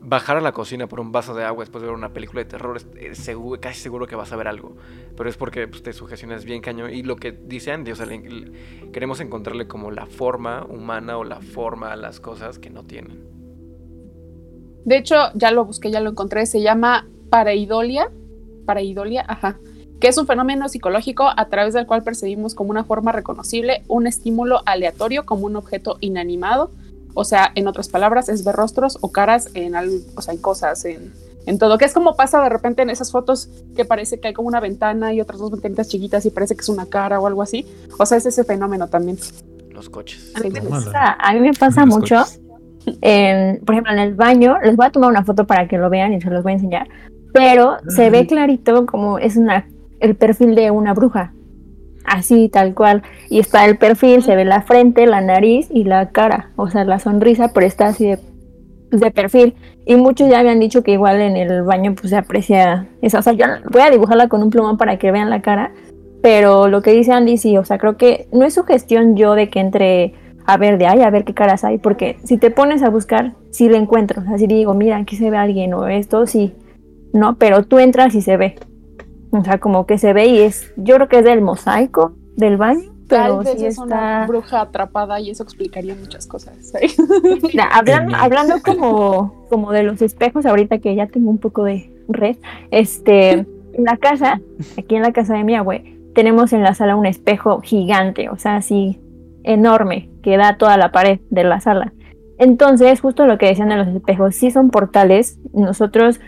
[0.00, 2.44] bajar a la cocina por un vaso de agua después de ver una película de
[2.44, 4.76] terror, es, es seguro, casi seguro que vas a ver algo.
[5.16, 6.92] Pero es porque pues, te sugestionas bien cañón.
[6.92, 11.16] Y lo que dice Andy, o sea, le- le- queremos encontrarle como la forma humana
[11.18, 13.24] o la forma a las cosas que no tienen.
[14.84, 18.10] De hecho, ya lo busqué, ya lo encontré, se llama pareidolia,
[18.66, 19.58] pareidolia, ajá,
[20.00, 24.06] que es un fenómeno psicológico a través del cual percibimos como una forma reconocible un
[24.06, 26.70] estímulo aleatorio como un objeto inanimado.
[27.14, 30.40] O sea, en otras palabras, es ver rostros o caras en, al- o sea, en
[30.40, 31.12] cosas, en,
[31.46, 31.78] en todo.
[31.78, 34.58] Que es como pasa de repente en esas fotos que parece que hay como una
[34.60, 37.64] ventana y otras dos ventanitas chiquitas y parece que es una cara o algo así.
[37.98, 39.16] O sea, es ese fenómeno también.
[39.70, 40.32] Los coches.
[40.50, 40.60] Me
[40.92, 42.16] pasa- a mí me pasa mucho,
[43.64, 46.12] por ejemplo, en el baño, les voy a tomar una foto para que lo vean
[46.12, 46.88] y se los voy a enseñar,
[47.32, 49.68] pero se ve clarito como es una
[50.04, 51.32] el perfil de una bruja,
[52.04, 56.10] así tal cual, y está el perfil, se ve la frente, la nariz y la
[56.10, 59.54] cara, o sea, la sonrisa, pero está así de, perfil,
[59.86, 63.22] y muchos ya habían dicho que igual en el baño pues se aprecia eso, o
[63.22, 65.72] sea, yo voy a dibujarla con un plumón para que vean la cara,
[66.22, 69.48] pero lo que dice Andy sí, o sea, creo que no es sugestión yo de
[69.48, 70.14] que entre
[70.46, 73.32] a ver de ay, a ver qué caras hay, porque si te pones a buscar,
[73.50, 76.54] sí le encuentro, o sea, si digo, mira, aquí se ve alguien o esto, sí,
[77.12, 78.56] no, pero tú entras y se ve,
[79.34, 82.56] o sea, como que se ve y es, yo creo que es del mosaico del
[82.56, 86.72] baño, Tal pero vez sí es una bruja atrapada y eso explicaría muchas cosas.
[87.42, 91.92] Mira, hablando, hablando como, como de los espejos, ahorita que ya tengo un poco de
[92.08, 92.36] red,
[92.70, 94.40] este, en la casa,
[94.78, 98.38] aquí en la casa de mi abue, tenemos en la sala un espejo gigante, o
[98.38, 99.00] sea, así
[99.42, 101.92] enorme, que da toda la pared de la sala.
[102.38, 105.38] Entonces, justo lo que decían de los espejos, sí son portales.
[105.52, 106.20] Nosotros,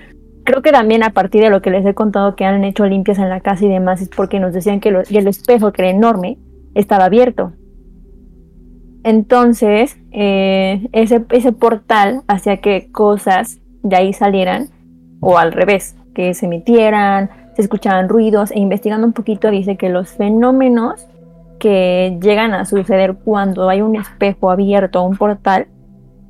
[0.47, 3.19] creo que también a partir de lo que les he contado que han hecho limpias
[3.19, 6.39] en la casa y demás, es porque nos decían que el espejo, que era enorme,
[6.75, 7.53] estaba abierto.
[9.05, 14.71] Entonces, eh, ese, ese portal hacía que cosas de ahí salieran,
[15.21, 19.89] o al revés, que se emitieran, se escuchaban ruidos, e investigando un poquito dice que
[19.89, 21.07] los fenómenos
[21.59, 25.69] que llegan a suceder cuando hay un espejo abierto un portal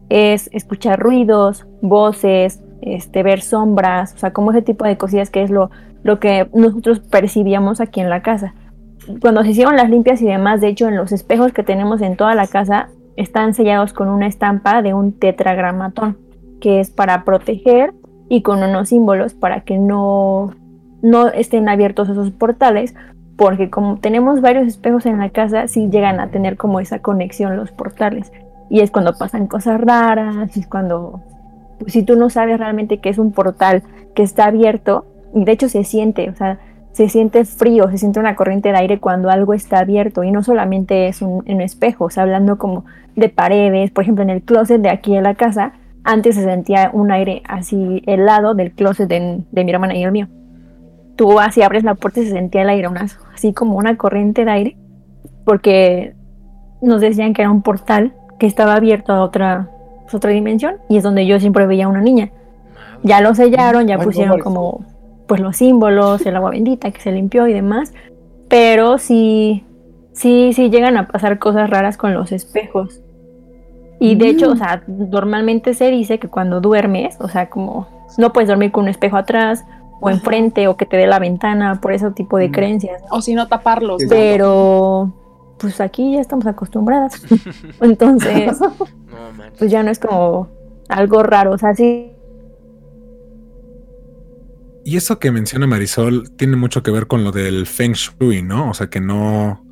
[0.08, 5.42] es escuchar ruidos, voces, este, ver sombras, o sea, como ese tipo de cosillas que
[5.42, 5.70] es lo,
[6.02, 8.54] lo que nosotros percibíamos aquí en la casa
[9.20, 12.16] cuando se hicieron las limpias y demás, de hecho, en los espejos que tenemos en
[12.16, 16.18] toda la casa están sellados con una estampa de un tetragramatón,
[16.60, 17.94] que es para proteger
[18.28, 20.54] y con unos símbolos para que no,
[21.02, 22.94] no estén abiertos esos portales,
[23.36, 27.56] porque como tenemos varios espejos en la casa, sí llegan a tener como esa conexión
[27.56, 28.32] los portales.
[28.68, 31.20] Y es cuando pasan cosas raras, y es cuando,
[31.78, 33.82] pues, si tú no sabes realmente que es un portal
[34.14, 36.58] que está abierto, y de hecho se siente, o sea,
[36.92, 40.42] se siente frío, se siente una corriente de aire cuando algo está abierto y no
[40.42, 42.86] solamente es un, un espejo, o sea, hablando como
[43.16, 45.72] de paredes, por ejemplo, en el closet de aquí en la casa,
[46.04, 50.28] antes se sentía un aire así helado del closet de, mi hermana y el mío.
[51.16, 54.44] Tú así abres la puerta y se sentía el aire, una- así como una corriente
[54.44, 54.76] de aire,
[55.44, 56.14] porque
[56.80, 59.70] nos decían que era un portal que estaba abierto a otra,
[60.06, 62.30] pues, otra dimensión y es donde yo siempre veía a una niña.
[63.02, 64.84] Ya lo sellaron, ya Ay, no, pusieron como
[65.26, 67.92] pues los símbolos, el agua bendita que se limpió y demás,
[68.48, 69.64] pero sí,
[70.12, 73.00] sí, sí llegan a pasar cosas raras con los espejos.
[73.98, 77.88] Y de hecho, o sea, normalmente se dice que cuando duermes, o sea, como
[78.18, 79.64] no puedes dormir con un espejo atrás
[80.00, 82.52] o enfrente o que te dé la ventana, por ese tipo de Mm.
[82.52, 83.02] creencias.
[83.10, 84.02] o si no, taparlos.
[84.02, 84.08] ¿no?
[85.58, 87.22] Pues aquí ya estamos acostumbradas.
[87.80, 90.48] Entonces, No pues ya no es como
[90.88, 92.12] algo raro, o sea, sí
[94.84, 98.70] Y eso que menciona Marisol tiene mucho que ver con lo del Feng Shui, ¿no?
[98.70, 99.64] O sea, que no,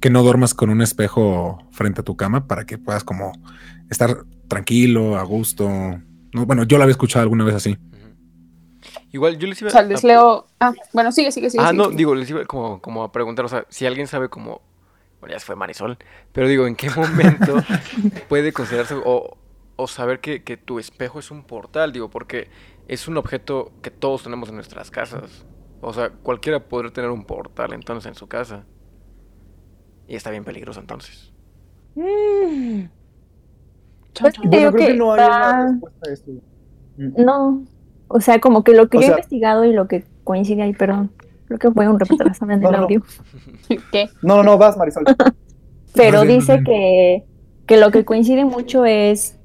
[0.00, 3.32] que no duermas con un espejo frente a tu cama para que puedas como
[3.90, 5.68] estar tranquilo, a gusto,
[6.34, 7.78] No, bueno, yo la había escuchado alguna vez así.
[9.10, 10.46] Igual yo les iba O sea, les a- leo.
[10.60, 11.62] Ah, bueno, sigue, sigue, sigue.
[11.62, 11.96] Ah, sigue, no, sigue.
[11.96, 14.60] digo, les iba como, como a preguntar, o sea, si alguien sabe como,
[15.20, 15.98] bueno, ya se fue Marisol,
[16.32, 17.56] pero digo, ¿en qué momento
[18.28, 19.36] puede considerarse o,
[19.76, 21.92] o saber que, que tu espejo es un portal?
[21.92, 22.48] Digo, porque
[22.86, 25.46] es un objeto que todos tenemos en nuestras casas.
[25.80, 28.64] O sea, cualquiera podría tener un portal entonces en su casa.
[30.06, 31.32] Y está bien peligroso entonces.
[31.94, 32.84] Mm,
[34.20, 36.30] Pues Bueno, creo que que no hay va- una respuesta a esto.
[36.96, 37.24] Mm.
[37.24, 37.64] No.
[38.08, 40.72] O sea, como que lo que O yo he investigado y lo que coincide ahí,
[40.72, 41.12] perdón.
[41.48, 42.78] Creo que fue un retraso en No, el no, no.
[42.84, 43.02] audio.
[43.92, 44.08] ¿Qué?
[44.22, 45.04] No, no, no, vas, Marisol.
[45.94, 47.24] Pero bien, dice que,
[47.66, 49.36] que lo que coincide mucho es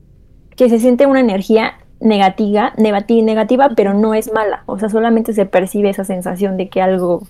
[0.56, 4.64] que se siente una energía negativa, negati- negativa, pero no es mala.
[4.68, 7.26] O sea, solamente se percibe esa sensación de que algo,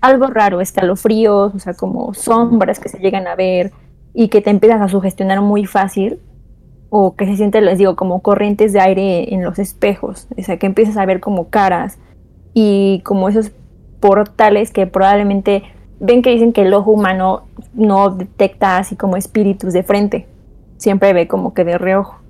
[0.00, 3.72] algo raro, escalofríos, o sea, como sombras que se llegan a ver
[4.14, 6.18] y que te empiezas a sugestionar muy fácil.
[6.96, 10.28] O que se siente, les digo, como corrientes de aire en los espejos.
[10.38, 11.98] O sea, que empiezas a ver como caras
[12.54, 13.50] y como esos
[14.04, 15.62] portales que probablemente
[15.98, 20.26] ven que dicen que el ojo humano no detecta así como espíritus de frente,
[20.76, 22.20] siempre ve como que de reojo.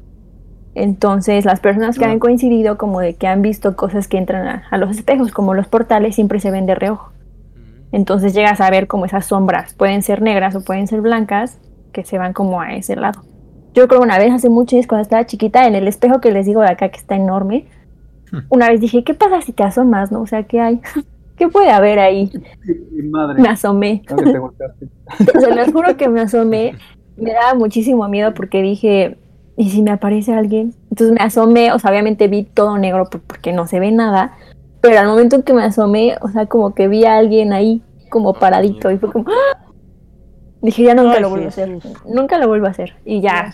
[0.77, 4.63] Entonces las personas que han coincidido como de que han visto cosas que entran a,
[4.71, 7.11] a los espejos, como los portales, siempre se ven de reojo.
[7.91, 11.59] Entonces llegas a ver como esas sombras, pueden ser negras o pueden ser blancas,
[11.91, 13.25] que se van como a ese lado.
[13.73, 16.61] Yo creo una vez hace mucho cuando estaba chiquita, en el espejo que les digo
[16.61, 17.67] de acá que está enorme,
[18.35, 18.47] Hmm.
[18.49, 20.23] una vez dije, ¿qué pasa si te asomas, no?
[20.23, 20.81] O sea, ¿qué hay?
[21.37, 22.31] ¿Qué puede haber ahí?
[22.93, 23.43] Mi madre.
[23.43, 24.03] Me asomé.
[24.07, 26.77] Te sea, les juro que me asomé.
[27.17, 29.19] Me daba muchísimo miedo porque dije,
[29.57, 30.75] ¿y si me aparece alguien?
[30.91, 34.33] Entonces me asomé, o sea, obviamente vi todo negro por- porque no se ve nada.
[34.81, 37.83] Pero al momento en que me asomé, o sea, como que vi a alguien ahí,
[38.11, 39.65] como paradito, y fue como, ¡ah!
[40.61, 41.79] Dije, ya nunca Ay, lo vuelvo a hacer.
[42.07, 42.95] Nunca lo vuelvo a hacer.
[43.05, 43.53] Y ya,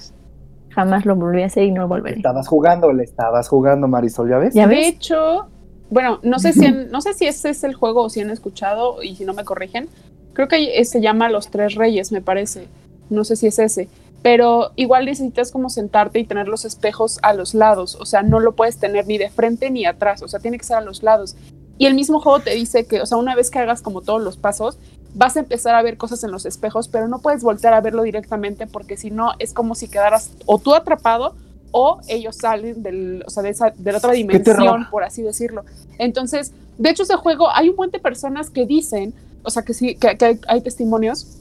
[0.70, 2.16] jamás lo volví a hacer y no lo volveré.
[2.16, 4.54] Estabas jugando, le estabas jugando, Marisol, ¿ya ves?
[4.54, 4.88] ¿Ya De ves?
[4.88, 5.48] hecho,
[5.90, 8.30] bueno, no sé si han- no sé si ese es el juego o si han
[8.30, 9.88] escuchado y si no me corrigen.
[10.32, 12.68] Creo que se llama Los Tres Reyes, me parece.
[13.10, 13.88] No sé si es ese.
[14.22, 17.96] Pero igual necesitas como sentarte y tener los espejos a los lados.
[18.00, 20.22] O sea, no lo puedes tener ni de frente ni atrás.
[20.22, 21.34] O sea, tiene que ser a los lados.
[21.78, 24.22] Y el mismo juego te dice que, o sea, una vez que hagas como todos
[24.22, 24.78] los pasos,
[25.14, 28.02] vas a empezar a ver cosas en los espejos, pero no puedes voltear a verlo
[28.02, 31.34] directamente porque si no es como si quedaras o tú atrapado
[31.72, 35.64] o ellos salen del, o sea, de, esa, de la otra dimensión, por así decirlo.
[35.98, 39.74] Entonces, de hecho, ese juego, hay un montón de personas que dicen, o sea, que
[39.74, 41.36] sí, que, que hay, hay testimonios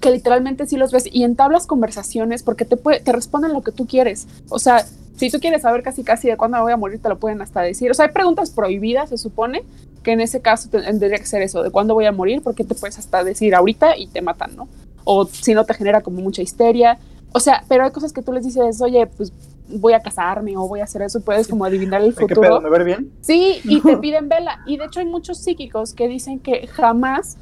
[0.00, 3.72] que literalmente sí los ves y entablas conversaciones porque te, puede, te responden lo que
[3.72, 4.26] tú quieres.
[4.50, 4.84] O sea,
[5.16, 7.40] si tú quieres saber casi casi de cuándo me voy a morir, te lo pueden
[7.40, 7.90] hasta decir.
[7.90, 9.62] O sea, hay preguntas prohibidas, se supone,
[10.02, 12.64] que en ese caso te- tendría que ser eso, de cuándo voy a morir, porque
[12.64, 14.68] te puedes hasta decir ahorita y te matan, ¿no?
[15.04, 16.98] O si no te genera como mucha histeria.
[17.32, 19.32] O sea, pero hay cosas que tú les dices, oye, pues
[19.68, 22.40] voy a casarme o voy a hacer eso, puedes como adivinar el ¿Qué futuro.
[22.40, 22.60] pedo?
[22.60, 23.12] ¿Me ver bien?
[23.20, 24.58] Sí, y te piden vela.
[24.66, 27.36] Y de hecho hay muchos psíquicos que dicen que jamás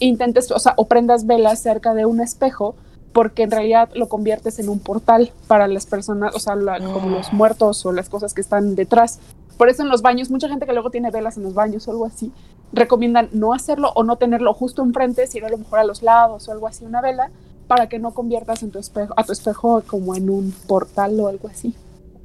[0.00, 2.76] intentes, o sea, o prendas velas cerca de un espejo,
[3.12, 7.08] porque en realidad lo conviertes en un portal para las personas, o sea, la- como
[7.10, 9.18] los muertos o las cosas que están detrás.
[9.56, 11.90] Por eso en los baños, mucha gente que luego tiene velas en los baños o
[11.90, 12.30] algo así,
[12.72, 16.48] recomiendan no hacerlo o no tenerlo justo enfrente, sino a lo mejor a los lados
[16.48, 17.30] o algo así, una vela,
[17.68, 21.28] para que no conviertas en tu espejo, a tu espejo como en un portal o
[21.28, 21.74] algo así.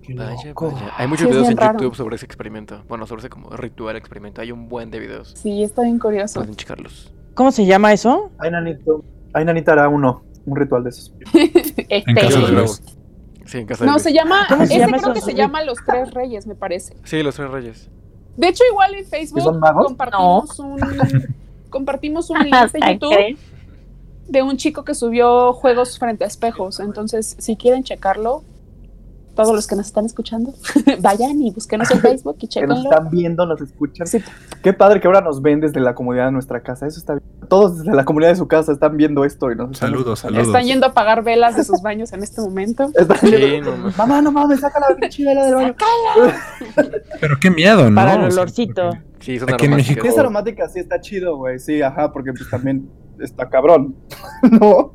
[0.09, 0.93] Vaya, vaya.
[0.97, 1.79] Hay muchos Sí, videos en raro.
[1.79, 2.83] YouTube sobre ese experimento.
[2.89, 4.41] Bueno, sobre ese como ritual experimento.
[4.41, 5.33] Hay un buen de videos.
[5.37, 6.39] Sí, está bien curioso.
[6.41, 7.13] Pueden checarlos.
[7.35, 8.31] ¿Cómo se llama eso?
[8.37, 9.03] Ay, nanito.
[9.33, 10.23] Ay, nanita hará uno.
[10.45, 11.13] Un ritual de esos.
[11.33, 12.57] Este, En casa Yo de los hago.
[12.59, 12.83] Luis.
[13.45, 14.03] Sí, en casa de No, Luis.
[14.03, 15.13] se llama, ¿Cómo se ese llama creo eso?
[15.13, 16.95] que se llama Los Tres Reyes, me parece.
[17.05, 17.89] Sí, los tres reyes.
[18.35, 19.85] De hecho, igual en ¿Y Facebook son magos?
[19.87, 20.79] compartimos un
[21.69, 23.39] compartimos un link de YouTube ¿crees?
[24.33, 26.79] De un chico que subió juegos frente a espejos.
[26.81, 28.43] Entonces, si quieren checarlo,
[29.35, 30.53] todos los que nos están escuchando,
[31.01, 32.83] vayan y búsquenos en Facebook y Que nos chequenlo.
[32.91, 34.05] están viendo, nos escuchan.
[34.05, 34.19] Sí.
[34.61, 36.85] Qué padre que ahora nos ven desde la comodidad de nuestra casa.
[36.87, 37.23] Eso está bien.
[37.49, 40.35] Todos desde la comunidad de su casa están viendo esto y nos están Saludos, escuchando.
[40.39, 40.47] saludos.
[40.55, 42.89] Están yendo a apagar velas de sus baños en este momento.
[42.95, 43.97] Están Sí, viendo- no mames.
[43.97, 45.75] Mamá, no mames, saca la pinche vela del baño.
[47.19, 47.95] Pero qué miedo, ¿no?
[47.95, 48.91] Para el olorcito.
[49.19, 49.75] Sí, Aquí en.
[49.75, 51.57] México- es aromática, sí está chido, güey.
[51.59, 53.95] Sí, ajá, porque pues también está cabrón.
[54.51, 54.93] no.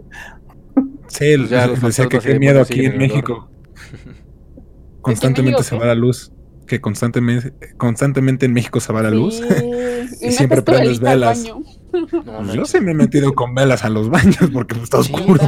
[1.09, 3.49] Sí, Pues ya los les decía que qué miedo aquí en México.
[5.01, 6.33] Constantemente México se va la luz.
[6.67, 9.37] Que constantemente, constantemente en México se va la luz.
[9.37, 11.43] Sí, Y siempre prendes velas.
[11.45, 15.41] No, Pues yo sí me he metido con velas a los baños porque está oscuro.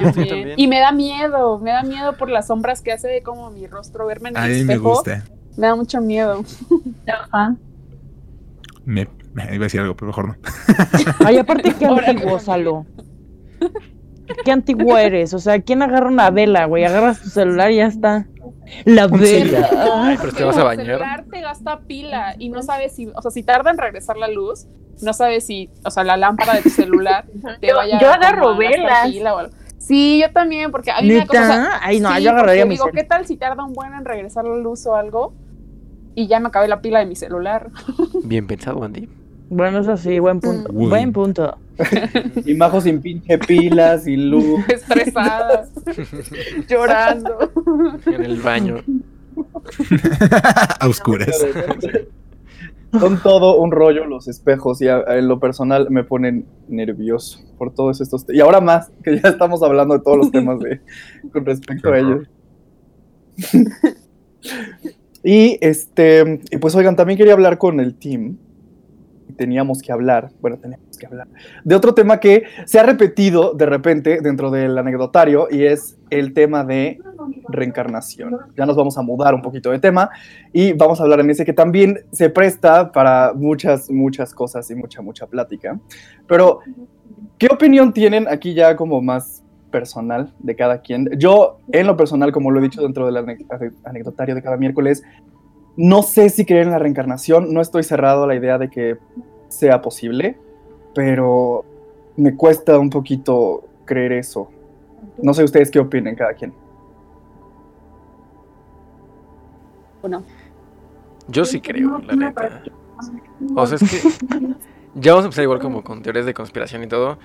[0.56, 3.66] Y me da miedo, me da miedo por las sombras que hace de como mi
[3.66, 4.90] rostro verme en el A mí me espejo.
[4.94, 5.24] gusta.
[5.58, 6.42] Me da mucho miedo.
[7.06, 7.56] Ajá.
[8.86, 10.36] Me, me- iba a decir algo, pero mejor no.
[11.24, 12.38] Ay, aparte, qué antiguo.
[12.38, 12.86] Salo.
[14.44, 15.34] Qué antiguo eres.
[15.34, 16.84] O sea, ¿quién agarra una vela, güey?
[16.84, 18.26] Agarras tu celular y ya está.
[18.84, 19.68] La vela.
[20.04, 20.86] Ay, pero te vas a El bañar.
[20.86, 24.28] celular te gasta pila y no sabes si, o sea, si tarda en regresar la
[24.28, 24.66] luz,
[25.02, 27.24] no sabes si, o sea, la lámpara de tu celular
[27.60, 29.08] te Yo- vaya yo como agarro velas.
[29.08, 29.54] pila o algo.
[29.78, 31.78] Sí, yo también, porque a mí me da cosa, o sea, ¿Neta?
[31.82, 32.94] Ay, no, sí, yo agarraría mi digo, cel.
[32.94, 35.34] ¿qué tal si tarda un buen en regresar la luz o algo?
[36.14, 37.70] Y ya me acabé la pila de mi celular.
[38.24, 39.08] Bien pensado, Andy.
[39.50, 40.70] Bueno, eso sí, buen punto.
[40.72, 40.88] Uy.
[40.88, 41.58] Buen punto.
[42.46, 44.60] Y Majo sin pinche pilas y luz.
[44.68, 45.66] Estresada,
[46.68, 47.50] llorando.
[48.06, 48.76] En el baño.
[50.80, 51.36] A oscuras.
[52.98, 57.72] Son todo un rollo los espejos y a- en lo personal me ponen nervioso por
[57.72, 60.80] todos estos te- y ahora más que ya estamos hablando de todos los temas de
[61.32, 62.26] con respecto a ellos.
[65.22, 68.36] y este y pues oigan, también quería hablar con el team.
[69.30, 71.28] Teníamos que hablar, bueno, teníamos que hablar
[71.64, 76.32] de otro tema que se ha repetido de repente dentro del anecdotario y es el
[76.34, 76.98] tema de
[77.48, 78.36] reencarnación.
[78.56, 80.10] Ya nos vamos a mudar un poquito de tema
[80.52, 84.74] y vamos a hablar en ese que también se presta para muchas, muchas cosas y
[84.74, 85.78] mucha, mucha plática.
[86.26, 86.60] Pero,
[87.38, 91.08] ¿qué opinión tienen aquí ya como más personal de cada quien?
[91.18, 94.56] Yo, en lo personal, como lo he dicho dentro del ane- ane- anecdotario de cada
[94.56, 95.02] miércoles,
[95.76, 98.98] no sé si creer en la reencarnación, no estoy cerrado a la idea de que
[99.48, 100.36] sea posible,
[100.94, 101.64] pero
[102.16, 104.50] me cuesta un poquito creer eso.
[105.22, 106.52] No sé ustedes qué opinen cada quien.
[110.02, 110.22] Bueno,
[111.28, 112.62] Yo sí creo, la neta.
[113.54, 114.08] O sea, es que
[114.94, 117.18] ya vamos a empezar igual como con teorías de conspiración y todo.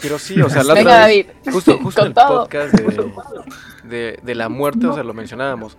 [0.00, 1.26] Pero sí, o sea, la venga otra David.
[1.44, 2.40] vez, justo, justo en Con el todo.
[2.42, 3.12] podcast de,
[3.88, 5.76] de, de la muerte, o sea, lo mencionábamos.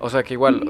[0.00, 0.62] O sea, que igual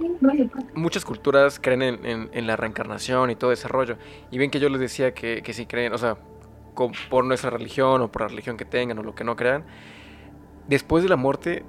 [0.74, 3.96] muchas culturas creen en, en- en la reencarnación y todo ese rollo.
[4.30, 6.16] Y ven que yo les decía que, que sí creen, o sea,
[6.74, 9.64] con- por nuestra religión o por la religión que tengan o lo que no crean,
[10.66, 11.64] después de la muerte,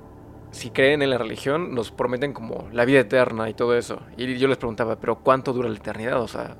[0.51, 4.01] si creen en la religión, nos prometen como la vida eterna y todo eso.
[4.17, 6.21] Y yo les preguntaba, pero ¿cuánto dura la eternidad?
[6.21, 6.55] O sea,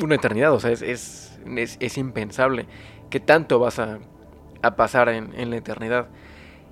[0.00, 2.66] una eternidad, o sea, es, es, es, es impensable.
[3.10, 3.98] ¿Qué tanto vas a,
[4.62, 6.08] a pasar en, en la eternidad?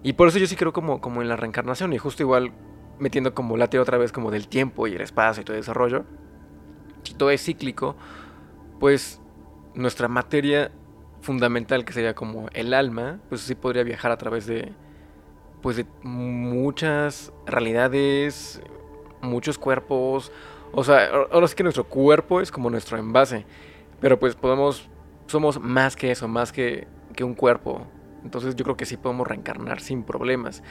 [0.02, 2.52] Y por eso yo sí creo como, como en la reencarnación y justo igual
[2.98, 6.05] metiendo como la otra vez como del tiempo y el espacio y todo ese rollo.
[7.02, 7.96] Si todo es cíclico,
[8.78, 9.20] pues
[9.74, 10.70] nuestra materia
[11.20, 14.72] fundamental que sería como el alma, pues sí podría viajar a través de
[15.62, 18.61] pues de muchas realidades,
[19.20, 20.33] muchos cuerpos,
[20.72, 23.46] o sea, ahora sí que nuestro cuerpo es como nuestro envase,
[24.00, 24.88] pero pues podemos
[25.26, 27.87] somos más que eso, más que, que un cuerpo.
[28.24, 30.62] Entonces yo creo que sí podemos reencarnar sin problemas.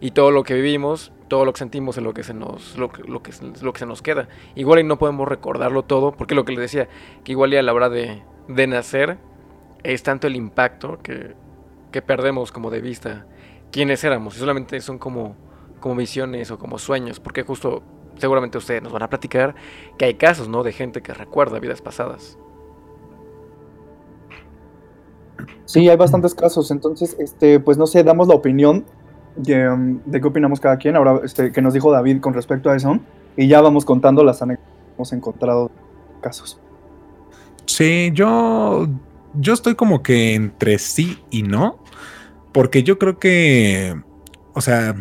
[0.00, 2.90] Y todo lo que vivimos, todo lo que sentimos es lo que se nos, lo,
[3.06, 3.32] lo que,
[3.62, 4.28] lo que se nos queda.
[4.54, 6.88] Igual y no podemos recordarlo todo, porque lo que les decía,
[7.24, 9.18] que igual y a la hora de, de nacer
[9.82, 11.34] es tanto el impacto que,
[11.92, 13.26] que perdemos como de vista
[13.70, 14.36] quiénes éramos.
[14.36, 15.36] Y solamente son como,
[15.80, 17.82] como visiones o como sueños, porque justo
[18.16, 19.54] seguramente ustedes nos van a platicar
[19.98, 20.62] que hay casos, ¿no?
[20.62, 22.38] De gente que recuerda vidas pasadas.
[25.64, 26.70] Sí, hay bastantes casos.
[26.70, 28.86] Entonces, este, pues no sé, damos la opinión
[29.36, 30.96] de, um, de qué opinamos cada quien.
[30.96, 32.98] Ahora, este, que nos dijo David con respecto a eso.
[33.36, 35.70] Y ya vamos contando las anécdotas que hemos encontrado
[36.20, 36.60] casos.
[37.66, 38.88] Sí, yo,
[39.34, 41.78] yo estoy como que entre sí y no,
[42.52, 43.94] porque yo creo que,
[44.54, 44.94] o sea,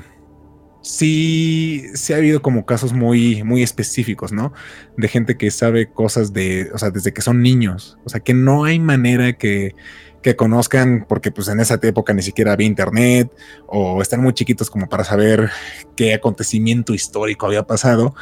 [0.86, 4.54] sí, sí ha habido como casos muy, muy específicos, ¿no?
[4.98, 8.36] De gente que sabe cosas de, o sea, desde que son niños, o sea, que
[8.36, 9.76] no hay manera que,
[10.21, 13.32] que conozcan, porque pues en esa época ni siquiera había internet,
[13.65, 15.50] o están muy chiquitos como para saber
[15.95, 18.13] qué acontecimiento histórico había pasado,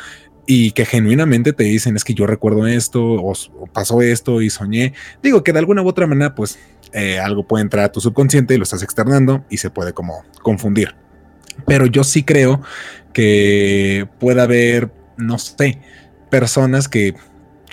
[0.45, 3.33] y que genuinamente te dicen es que yo recuerdo esto o,
[3.73, 4.93] pasó esto y soñé.
[5.21, 6.59] Digo que de alguna u otra manera pues
[6.93, 10.23] eh, algo puede entrar a tu subconsciente y lo estás externando y se puede como
[10.41, 11.02] confundir.
[11.65, 12.61] Pero yo sí creo
[13.13, 15.79] que puede haber, no sé,
[16.29, 17.15] personas que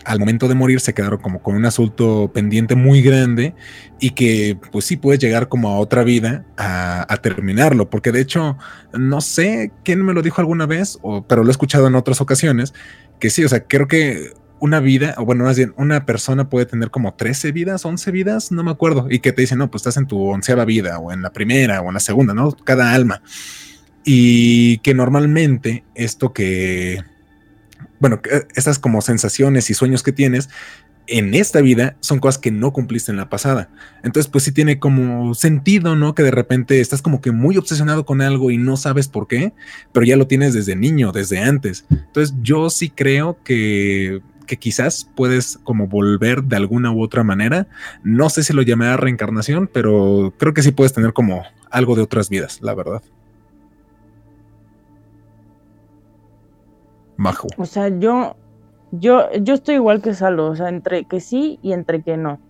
[0.05, 3.55] al momento de morir se quedaron como con un asunto pendiente muy grande
[3.99, 8.57] y que pues sí puedes llegar como a otra vida a, terminarlo, porque de hecho
[8.93, 12.21] no sé quién me lo dijo alguna vez, o, pero lo he escuchado en otras
[12.21, 12.73] ocasiones,
[13.19, 16.67] que sí, o sea, creo que una vida, o bueno, más bien, una persona puede
[16.67, 19.83] tener como 13 vidas, 11 vidas, no me acuerdo, y que te dicen, no, pues
[19.83, 22.53] estás en tu onceava vida, o en la primera, o en la segunda, ¿no?
[22.53, 23.23] Cada alma.
[24.05, 27.03] Y que normalmente esto que,
[27.99, 30.49] bueno, que estas como sensaciones y sueños que tienes
[31.11, 33.69] en esta vida son cosas que no cumpliste en la pasada.
[34.03, 36.15] Entonces, pues sí tiene como sentido, ¿no?
[36.15, 39.53] Que de repente estás como que muy obsesionado con algo y no sabes por qué,
[39.93, 41.85] pero ya lo tienes desde niño, desde antes.
[41.91, 47.67] Entonces, yo sí creo que, que quizás puedes como volver de alguna u otra manera.
[48.05, 52.03] No sé si lo llamará reencarnación, pero creo que sí puedes tener como algo de
[52.03, 53.03] otras vidas, la verdad.
[57.21, 57.49] Bajo.
[57.57, 58.37] O sea, yo,
[58.91, 62.41] yo, yo estoy igual que Salo, o sea, entre que sí y entre que no.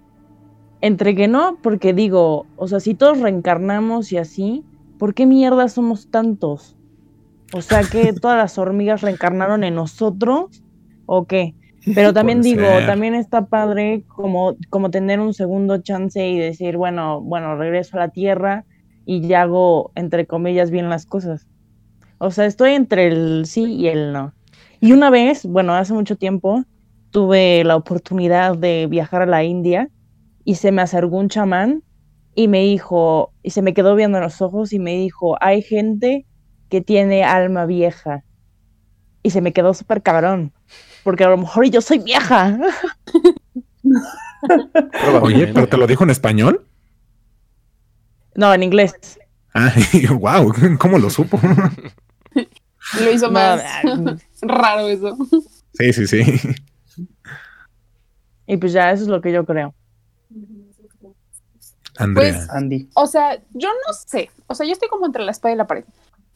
[0.81, 4.64] Entre que no, porque digo, o sea, si todos reencarnamos y así,
[4.99, 6.77] ¿por qué mierda somos tantos?
[7.53, 10.62] O sea, que todas las hormigas reencarnaron en nosotros,
[11.07, 11.55] ¿o qué?
[11.95, 12.87] Pero también digo, ser.
[12.87, 18.01] también está padre como, como tener un segundo chance y decir, bueno, bueno, regreso a
[18.01, 18.64] la tierra
[19.07, 21.47] y ya hago, entre comillas, bien las cosas.
[22.18, 24.35] O sea, estoy entre el sí y el no.
[24.81, 26.65] Y una vez, bueno, hace mucho tiempo,
[27.11, 29.91] tuve la oportunidad de viajar a la India
[30.45, 31.83] y se me acercó un chamán
[32.35, 35.63] y me dijo, y se me quedó viendo en los ojos y me dijo, hay
[35.63, 36.27] gente
[36.69, 38.25] que tiene alma vieja.
[39.23, 40.53] Y se me quedó súper cabrón,
[41.05, 42.59] porque a lo mejor yo soy vieja.
[45.23, 46.67] Oye, pero te lo dijo en español.
[48.35, 49.19] No, en inglés.
[49.53, 49.73] Ah,
[50.19, 51.39] wow, ¿cómo lo supo?
[52.99, 55.16] Lo hizo No, más ah, raro eso.
[55.74, 56.22] Sí, sí, sí.
[58.47, 59.74] y pues ya, eso es lo que yo creo.
[61.97, 62.32] Andrea.
[62.32, 62.88] Pues, Andy.
[62.95, 64.30] O sea, yo no sé.
[64.47, 65.84] O sea, yo estoy como entre la espada y la pared.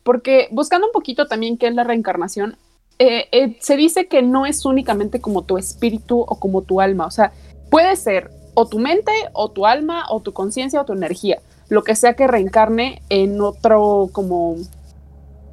[0.03, 2.57] Porque buscando un poquito también qué es la reencarnación,
[2.99, 7.07] eh, eh, se dice que no es únicamente como tu espíritu o como tu alma.
[7.07, 7.33] O sea,
[7.71, 11.41] puede ser o tu mente o tu alma o tu conciencia o tu energía.
[11.69, 14.57] Lo que sea que reencarne en otro como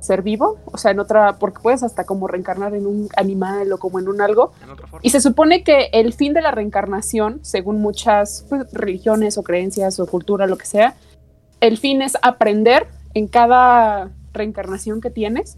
[0.01, 0.57] ser vivo.
[0.65, 4.09] O sea, en otra, porque puedes hasta como reencarnar en un animal o como en
[4.09, 4.51] un algo.
[4.61, 4.99] En.
[5.01, 9.99] Y se supone que el fin de la reencarnación, según muchas pues, religiones o creencias
[9.99, 10.95] o cultura, lo que sea,
[11.61, 15.57] el fin es aprender en cada reencarnación que tienes,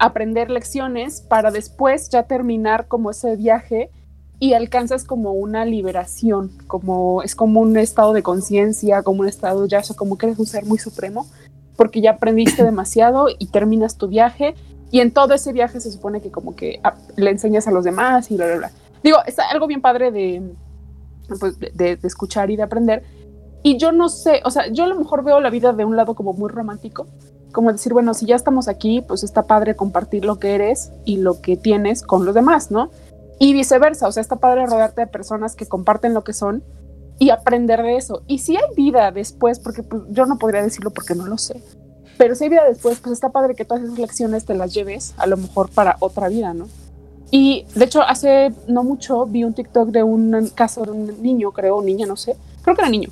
[0.00, 3.90] aprender lecciones para después ya terminar como ese viaje
[4.38, 9.66] y alcanzas como una liberación, como es como un estado de conciencia, como un estado
[9.66, 11.26] ya, o sea, como que eres un ser muy supremo,
[11.76, 14.54] porque ya aprendiste demasiado y terminas tu viaje
[14.90, 17.84] y en todo ese viaje se supone que como que ah, le enseñas a los
[17.84, 18.70] demás y bla, bla, bla.
[19.02, 20.10] Digo, es algo bien padre
[21.40, 23.02] pues, de, de- de escuchar y de aprender.
[23.62, 25.96] Y yo no sé, o sea, yo a lo mejor veo la vida de un
[25.96, 27.06] lado como muy romántico,
[27.52, 31.16] como decir, bueno, si ya estamos aquí, pues está padre compartir lo que eres y
[31.18, 32.90] lo que tienes con los demás, ¿no?
[33.38, 36.62] Y viceversa, o sea, está padre rodearte de personas que comparten lo que son
[37.18, 38.22] y aprender de eso.
[38.26, 41.62] Y si hay vida después, porque pues, yo no podría decirlo porque no lo sé,
[42.16, 45.14] pero si hay vida después, pues está padre que todas esas lecciones te las lleves
[45.16, 46.68] a lo mejor para otra vida, ¿no?
[47.30, 51.50] Y de hecho, hace no mucho vi un TikTok de un caso de un niño,
[51.52, 53.08] creo, niña, no sé, creo que era niño,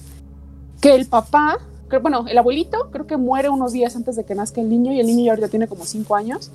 [0.81, 1.59] que el papá,
[2.01, 5.01] bueno, el abuelito creo que muere unos días antes de que nazca el niño y
[5.01, 6.51] el niño ya ahorita tiene como cinco años.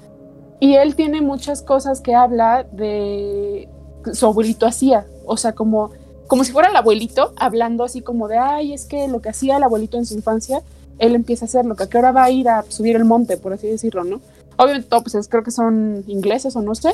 [0.60, 3.70] Y él tiene muchas cosas que habla de
[4.14, 5.92] su abuelito hacía, o sea, como,
[6.28, 9.58] como si fuera el abuelito hablando así como de, ay, es que lo que hacía
[9.58, 10.62] el abuelito en su infancia,
[11.00, 13.38] él empieza a hacerlo, que a qué hora va a ir a subir el monte,
[13.38, 14.20] por así decirlo, ¿no?
[14.58, 16.94] Obviamente, todo, pues es- creo que son ingleses o no sé.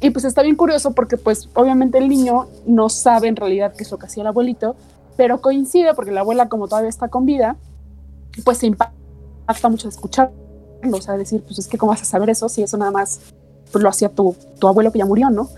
[0.00, 3.82] Y pues está bien curioso porque pues obviamente el niño no sabe en realidad qué
[3.84, 4.76] es lo que hacía el abuelito,
[5.16, 7.56] pero coincide porque la abuela como todavía está con vida,
[8.44, 10.34] pues se impacta mucho escucharlo,
[10.92, 13.20] o sea, decir, pues es que cómo vas a saber eso si eso nada más
[13.72, 15.48] pues, lo hacía tu, tu abuelo que ya murió, ¿no?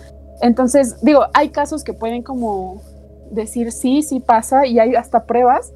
[0.40, 2.82] Entonces, digo, hay casos que pueden como
[3.30, 5.72] decir sí, sí pasa y hay hasta pruebas,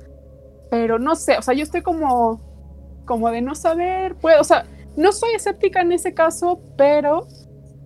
[0.71, 2.41] pero no sé, o sea, yo estoy como,
[3.05, 4.65] como de no saber, pues, o sea,
[4.97, 7.27] no soy escéptica en ese caso, pero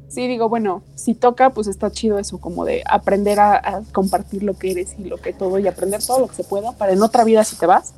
[0.09, 4.43] sí digo, bueno, si toca, pues está chido eso, como de aprender a, a compartir
[4.43, 6.93] lo que eres y lo que todo y aprender todo lo que se pueda para
[6.93, 7.95] en otra vida, si te vas,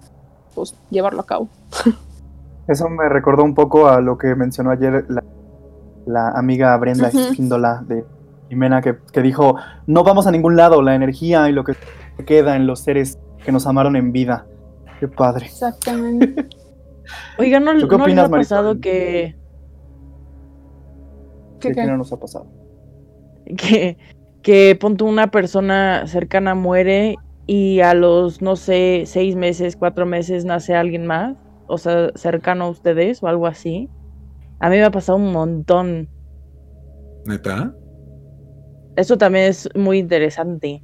[0.54, 1.48] pues llevarlo a cabo.
[2.68, 5.24] Eso me recordó un poco a lo que mencionó ayer la,
[6.04, 7.08] la amiga Brenda.
[7.08, 8.04] Espíndola de
[8.48, 11.74] Jimena, que, que dijo, no vamos a ningún lado, la energía y lo que
[12.24, 14.46] queda en los seres que nos amaron en vida.
[15.00, 15.46] Qué padre.
[15.46, 16.48] Exactamente.
[17.38, 19.36] Oigan, ¿no, ¿Tú qué no les opinas, ha pasado que,
[21.60, 21.82] ¿Qué, ¿Qué, qué?
[21.82, 22.46] qué no nos ha pasado?
[23.56, 23.96] que,
[24.42, 30.44] que ponte una persona cercana muere y a los, no sé, seis meses, cuatro meses
[30.44, 31.36] nace alguien más?
[31.66, 33.88] O sea, cercano a ustedes o algo así.
[34.60, 36.08] A mí me ha pasado un montón.
[37.26, 37.74] ¿Neta?
[38.98, 40.82] Eso también es muy interesante.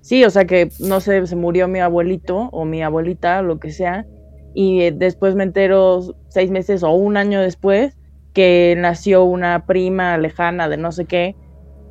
[0.00, 3.72] Sí, o sea que, no sé, se murió mi abuelito o mi abuelita, lo que
[3.72, 4.06] sea,
[4.54, 7.98] y eh, después me entero seis meses o un año después
[8.32, 11.34] que nació una prima lejana de no sé qué,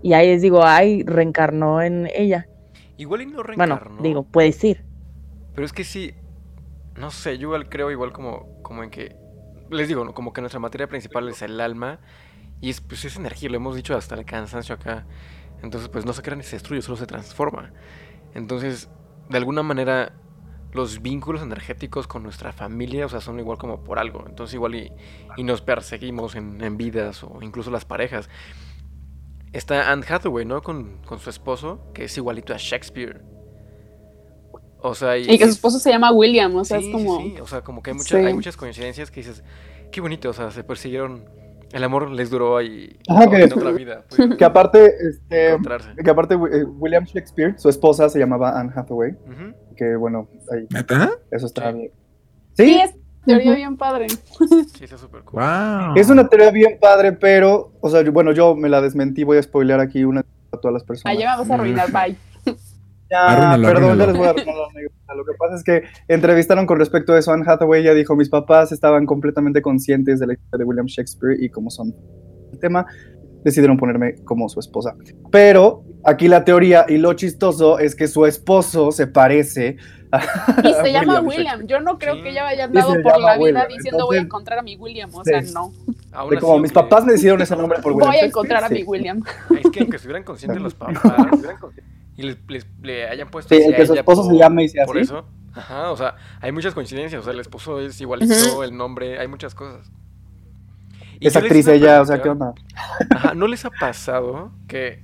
[0.01, 2.47] y ahí les digo, ay, reencarnó en ella.
[2.95, 4.01] Igual y no Bueno, reencarnó.
[4.01, 4.85] digo, puedes ir.
[5.53, 6.13] Pero es que sí,
[6.95, 9.17] no sé, yo igual creo igual como, como en que,
[9.69, 10.13] les digo, ¿no?
[10.13, 11.99] como que nuestra materia principal es el alma
[12.61, 15.05] y es, pues, es energía, lo hemos dicho hasta el cansancio acá.
[15.65, 17.73] Entonces, pues no se crea ni se destruye, solo se transforma.
[18.35, 18.87] Entonces,
[19.29, 20.13] de alguna manera,
[20.71, 24.25] los vínculos energéticos con nuestra familia, o sea, son igual como por algo.
[24.27, 24.91] Entonces igual y,
[25.37, 28.29] y nos perseguimos en, en vidas o incluso las parejas.
[29.53, 30.61] Está Anne Hathaway, ¿no?
[30.61, 33.23] Con, con su esposo, que es igualito a Shakespeare.
[34.81, 37.17] O sea, Y que su esposo se llama William, o sea, sí, es como...
[37.17, 39.43] sí, sí, O sea, como que hay, hay muchas coincidencias que dices,
[39.91, 41.25] qué bonito, o sea, se persiguieron.
[41.75, 44.03] El amor les duró ahí Ajá, que- en otra vida.
[44.09, 45.57] pudieron Que aparte, este,
[46.03, 49.13] que aparte eh, William Shakespeare, su esposa se llamaba Anne Hathaway,
[49.75, 51.11] que bueno, ahí, ¿Neta?
[51.31, 51.77] eso está Sí.
[51.77, 51.91] bien.
[52.53, 52.95] Sí, Sí, es
[53.25, 54.07] teoría bien padre.
[54.09, 55.41] Sí, está súper cool.
[55.41, 55.95] Wow.
[55.97, 59.37] es una teoría bien padre, pero, o sea, yo- bueno, yo me la desmentí, voy
[59.37, 60.21] a spoilear aquí una
[60.53, 61.17] a todas las personas.
[61.17, 62.15] Me vas a arruinar, bye.
[63.09, 64.05] Ya, Arruínalo, perdón, arruínalo.
[64.05, 65.15] ya les voy a arruinar la anécdota.
[65.15, 68.15] Lo que pasa es que entrevistaron con respecto a eso a Anne Hathaway, ella dijo,
[68.15, 71.93] mis papás estaban completamente conscientes de la historia de William Shakespeare y como son
[72.51, 72.85] el tema,
[73.43, 74.95] decidieron ponerme como su esposa.
[75.31, 79.77] Pero aquí la teoría y lo chistoso es que su esposo se parece
[80.11, 80.19] a
[80.63, 81.67] Y se llama William William.
[81.67, 82.23] Yo no creo Sí.
[82.23, 84.75] que ella haya Y andado por la vida William, diciendo voy a encontrar a mi
[84.77, 85.13] William.
[85.13, 85.53] O sea, Sí.
[85.53, 85.71] no.
[86.29, 88.81] De como mis papás me decidieron ese nombre por William Voy a encontrar a mi
[88.83, 89.21] William.
[89.63, 91.01] Es que aunque estuvieran conscientes los papás
[92.17, 94.85] y les, les- le hayan puesto Sí, el que su esposo se llame y sea
[94.85, 95.03] por así.
[95.05, 95.25] eso.
[95.53, 97.21] Ajá, o sea, hay muchas coincidencias.
[97.21, 99.91] O sea, el esposo es igualito, el nombre, hay muchas cosas.
[101.19, 102.53] Y Es actriz ella, o sea, ¿qué onda?
[103.09, 105.03] Ajá, ¿no les ha pasado que,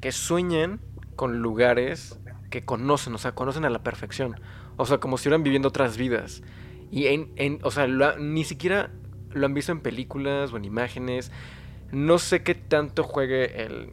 [0.00, 0.80] que sueñan
[1.16, 2.18] con lugares
[2.50, 4.40] que conocen, o sea, conocen a la perfección?
[4.76, 6.42] O sea, como si estuvieran viviendo otras vidas.
[6.90, 8.90] Y, en, en- o sea, lo ni siquiera
[9.32, 11.30] lo han visto en películas o en imágenes.
[11.92, 13.90] No sé qué tanto juegue el,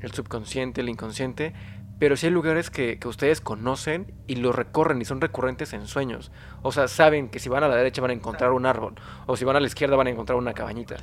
[0.00, 1.52] el subconsciente, el inconsciente,
[1.98, 5.86] pero sí hay lugares que, que ustedes conocen y los recorren y son recurrentes en
[5.86, 6.32] sueños.
[6.62, 8.94] O sea, saben que si van a la derecha van a encontrar un árbol,
[9.26, 10.96] o si van a la izquierda van a encontrar una cabañita.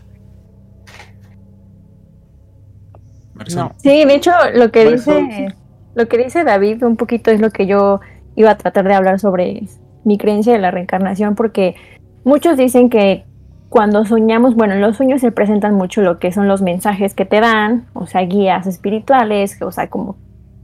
[3.56, 3.72] No.
[3.78, 5.56] Sí, de hecho, lo que Marisol, dice,
[5.96, 8.00] lo que dice David un poquito es lo que yo
[8.36, 9.64] iba a tratar de hablar sobre
[10.04, 11.76] mi creencia de la reencarnación, porque
[12.24, 13.26] muchos dicen que
[13.70, 17.26] cuando soñamos, bueno, en los sueños se presentan mucho lo que son los mensajes que
[17.26, 20.18] te dan, o sea, guías espirituales, o sea, como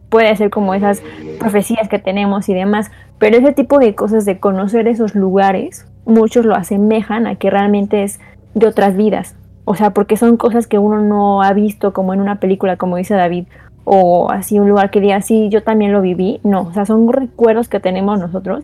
[0.09, 1.01] puede ser como esas
[1.39, 6.45] profecías que tenemos y demás, pero ese tipo de cosas de conocer esos lugares, muchos
[6.45, 8.19] lo asemejan a que realmente es
[8.53, 9.35] de otras vidas,
[9.65, 12.97] o sea, porque son cosas que uno no ha visto como en una película, como
[12.97, 13.45] dice David,
[13.83, 17.11] o así un lugar que diga, sí, yo también lo viví, no, o sea, son
[17.11, 18.63] recuerdos que tenemos nosotros,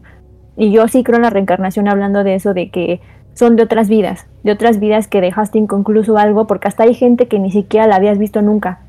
[0.55, 3.01] y yo sí creo en la reencarnación hablando de eso, de que
[3.33, 7.27] son de otras vidas, de otras vidas que dejaste inconcluso algo, porque hasta hay gente
[7.27, 8.79] que ni siquiera la habías visto nunca.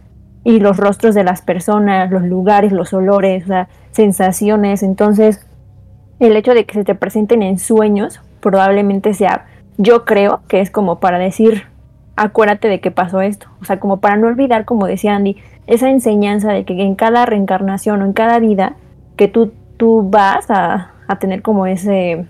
[0.45, 4.83] Y los rostros de las personas, los lugares, los olores, sea, sensaciones.
[4.83, 5.47] Entonces,
[6.21, 9.47] el hecho de que se te presenten en sueños probablemente sea,
[9.79, 11.65] yo creo que es como para decir,
[12.17, 13.47] acuérdate de que pasó esto.
[13.61, 15.37] O sea, como para no olvidar, como decía Andy,
[15.67, 18.77] esa enseñanza de que en cada reencarnación o en cada vida
[19.17, 22.27] que tú, tú vas a, a tener como ese,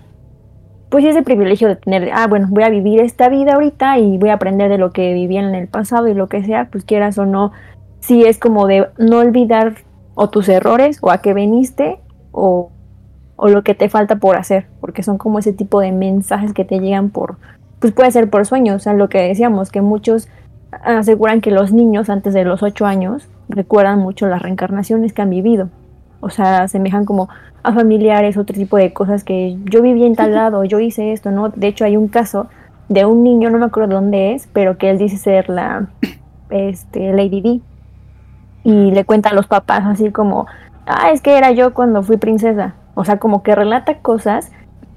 [0.89, 4.29] pues ese privilegio de tener, ah, bueno, voy a vivir esta vida ahorita y voy
[4.29, 7.17] a aprender de lo que viví en el pasado y lo que sea, pues quieras
[7.17, 7.51] o no,
[8.05, 9.75] sí es como de no olvidar
[10.13, 11.99] o tus errores o a qué veniste
[12.31, 12.71] o,
[13.35, 16.65] o lo que te falta por hacer, porque son como ese tipo de mensajes que
[16.65, 17.37] te llegan por,
[17.79, 20.29] pues puede ser por sueños, o sea, lo que decíamos, que muchos
[20.83, 25.29] aseguran que los niños antes de los ocho años recuerdan mucho las reencarnaciones que han
[25.29, 25.69] vivido,
[26.21, 27.29] o sea, asemejan como
[27.63, 31.31] a familiares, otro tipo de cosas que yo viví en tal lado, yo hice esto,
[31.31, 31.49] ¿no?
[31.49, 32.47] De hecho, hay un caso
[32.87, 35.87] de un niño, no me acuerdo dónde es, pero que él dice ser la
[36.49, 37.61] este, Lady D.
[38.65, 40.47] Y le cuenta a los papás así como,
[40.85, 42.73] ah, es que era yo cuando fui princesa.
[42.95, 44.51] O sea, como que relata cosas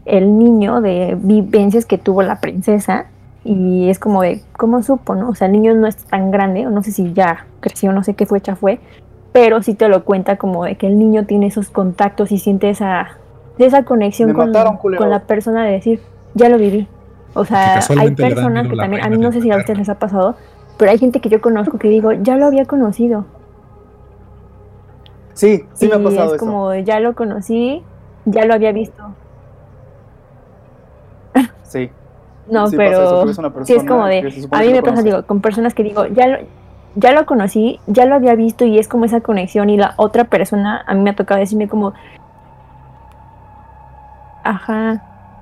[0.07, 3.05] el niño de vivencias que tuvo la princesa.
[3.45, 5.29] Y es como de, ¿cómo supo, no?
[5.29, 8.03] O sea, el niño no es tan grande, o no sé si ya creció, no
[8.03, 8.81] sé qué fecha fue,
[9.33, 12.71] pero sí te lo cuenta como de que el niño tiene esos contactos y siente
[12.71, 13.09] esa,
[13.59, 16.01] esa conexión con, mataron, con la persona de decir,
[16.35, 16.89] ya lo viví.
[17.35, 19.99] O sea, hay personas que también, a mí no sé si a ustedes les ha
[19.99, 20.37] pasado,
[20.77, 23.27] pero hay gente que yo conozco que digo, ya lo había conocido.
[25.39, 26.45] Sí, sí me ha Y pasado es eso.
[26.45, 27.81] como, ya lo conocí,
[28.25, 29.05] ya lo había visto.
[31.63, 31.93] Sí.
[32.51, 34.19] No, sí eso, pero que es una sí es como de,
[34.51, 36.39] a mí me pasa, digo, con personas que digo, ya lo,
[36.97, 40.25] ya lo conocí, ya lo había visto y es como esa conexión y la otra
[40.25, 41.93] persona a mí me ha tocado decirme como,
[44.43, 45.01] ajá,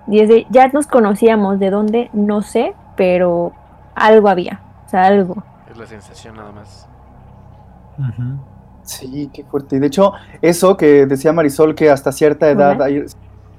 [0.09, 2.11] y es de, ya nos conocíamos, ¿de dónde?
[2.13, 3.53] No sé, pero
[3.95, 5.43] algo había, o sea, algo.
[5.71, 6.87] Es la sensación nada más.
[7.99, 8.56] Ujú.
[8.87, 9.77] Sí, qué fuerte.
[9.77, 13.05] Y de hecho, eso que decía Marisol, que hasta cierta edad hay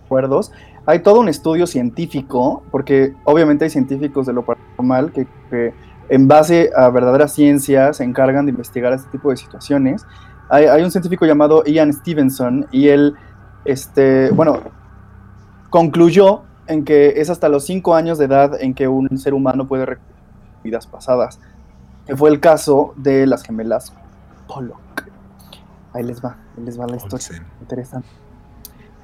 [0.01, 0.51] recuerdos,
[0.85, 5.73] hay todo un estudio científico, porque obviamente hay científicos de lo paranormal que, que
[6.07, 10.05] en base a verdadera ciencia se encargan de investigar este tipo de situaciones.
[10.49, 13.15] Hay, hay un científico llamado Ian Stevenson y él,
[13.65, 14.61] este, bueno,
[15.69, 19.67] concluyó en que es hasta los 5 años de edad en que un ser humano
[19.67, 20.17] puede recordar
[20.63, 21.39] vidas pasadas,
[22.05, 23.93] que fue el caso de las gemelas
[24.47, 25.07] Pollock.
[25.97, 27.43] Ahí les va, ahí les va la historia.
[27.61, 28.07] Interesante.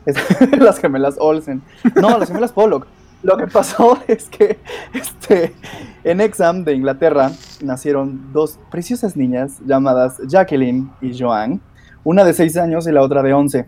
[0.05, 0.17] Es-
[0.59, 1.61] las gemelas Olsen.
[1.99, 2.87] No, las gemelas Pollock.
[3.23, 4.59] Lo que pasó es que
[4.93, 5.53] este,
[6.03, 7.31] en Exham de Inglaterra
[7.63, 11.61] nacieron dos preciosas niñas llamadas Jacqueline y Joan,
[12.03, 13.65] una de 6 años y la otra de 11.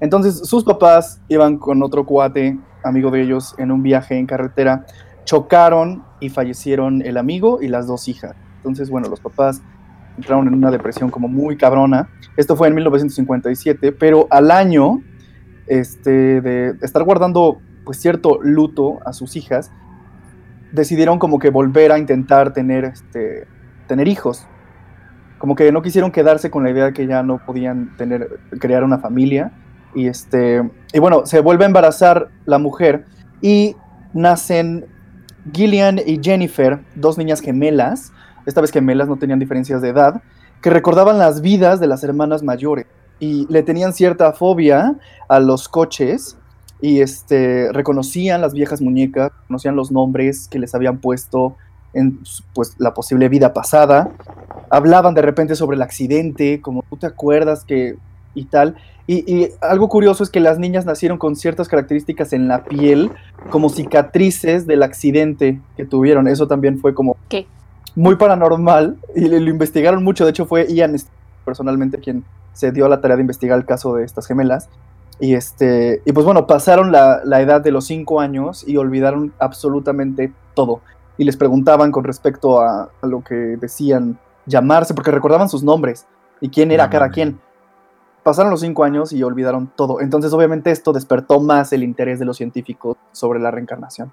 [0.00, 4.86] Entonces sus papás iban con otro cuate, amigo de ellos, en un viaje en carretera,
[5.24, 8.34] chocaron y fallecieron el amigo y las dos hijas.
[8.56, 9.60] Entonces, bueno, los papás
[10.20, 12.08] entraron en una depresión como muy cabrona.
[12.36, 15.02] Esto fue en 1957, pero al año
[15.66, 19.72] este, de estar guardando pues cierto luto a sus hijas,
[20.72, 23.46] decidieron como que volver a intentar tener, este,
[23.86, 24.46] tener hijos.
[25.38, 28.84] Como que no quisieron quedarse con la idea de que ya no podían tener, crear
[28.84, 29.52] una familia.
[29.94, 33.06] Y, este, y bueno, se vuelve a embarazar la mujer
[33.40, 33.76] y
[34.12, 34.86] nacen
[35.52, 38.12] Gillian y Jennifer, dos niñas gemelas,
[38.46, 40.22] esta vez gemelas no tenían diferencias de edad,
[40.62, 42.86] que recordaban las vidas de las hermanas mayores
[43.18, 44.96] y le tenían cierta fobia
[45.28, 46.36] a los coches
[46.80, 51.56] y este, reconocían las viejas muñecas, conocían los nombres que les habían puesto
[51.92, 52.20] en
[52.54, 54.10] pues, la posible vida pasada,
[54.70, 57.96] hablaban de repente sobre el accidente, como tú te acuerdas que
[58.34, 58.76] y tal.
[59.06, 63.10] Y, y algo curioso es que las niñas nacieron con ciertas características en la piel,
[63.50, 66.28] como cicatrices del accidente que tuvieron.
[66.28, 67.46] Eso también fue como ¿Qué?
[67.94, 70.24] Muy paranormal y lo, investigaron mucho.
[70.24, 70.96] De hecho, fue Ian
[71.44, 74.68] personalmente quien se dio a la tarea de investigar el caso de estas gemelas.
[75.18, 79.32] Y, este, y pues bueno, pasaron la, la edad de los cinco años y olvidaron
[79.38, 80.80] absolutamente todo.
[81.18, 86.06] Y les preguntaban con respecto a, a lo que decían llamarse, porque recordaban sus nombres
[86.40, 87.38] y quién era No cada quien.
[88.22, 90.00] Pasaron los cinco años y olvidaron todo.
[90.00, 94.12] Entonces, obviamente, esto despertó más el interés de los científicos sobre la reencarnación.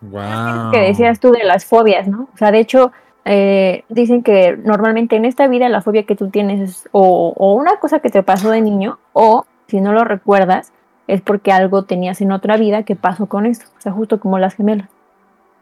[0.00, 0.70] Wow.
[0.72, 2.28] que decías tú de las fobias, ¿no?
[2.32, 2.92] O sea, de hecho,
[3.24, 7.76] eh, dicen que normalmente en esta vida la fobia que tú tienes es o, una
[7.76, 10.72] cosa que te pasó de niño, o si no lo recuerdas,
[11.06, 13.66] es porque algo tenías en otra vida que pasó con esto.
[13.76, 14.88] O sea, justo como las gemelas.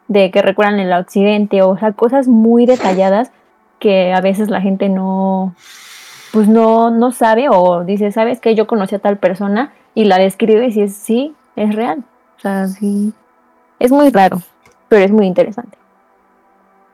[0.09, 3.33] De que recuerdan el accidente, o sea, cosas muy detalladas
[3.81, 5.55] que a veces la gente no,
[6.33, 10.19] pues no, no sabe, o dice, ¿sabes que Yo conocí a tal persona y la
[10.19, 12.05] describe y si es sí, es real.
[12.37, 13.13] O sea, sí.
[13.79, 14.41] Es muy raro,
[14.89, 15.77] pero es muy interesante.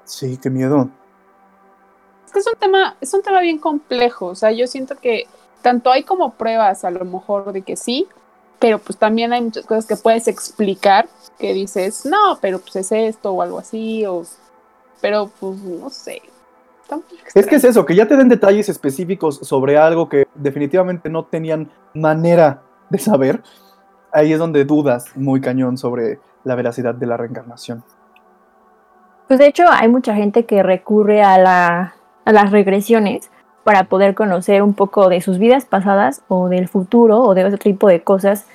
[0.04, 0.88] Sí, qué miedo.
[2.26, 4.26] Es que es un tema, es un tema bien complejo.
[4.26, 5.26] O sea, yo siento que
[5.62, 8.08] tanto hay como pruebas a lo mejor de que sí,
[8.58, 11.08] pero pues también hay muchas cosas que puedes explicar
[11.38, 14.24] que dices, no, pero pues es esto o algo así, o
[15.00, 16.22] pero pues no sé.
[17.34, 21.24] Es que es eso, que ya te den detalles específicos sobre algo que definitivamente no
[21.24, 23.42] tenían manera de saber.
[24.12, 27.84] Ahí es donde dudas muy cañón sobre la veracidad de la reencarnación.
[29.28, 33.30] Pues de hecho hay mucha gente que recurre a, la, a las regresiones
[33.64, 37.58] para poder conocer un poco de sus vidas pasadas o del futuro o de otro
[37.58, 38.46] tipo de cosas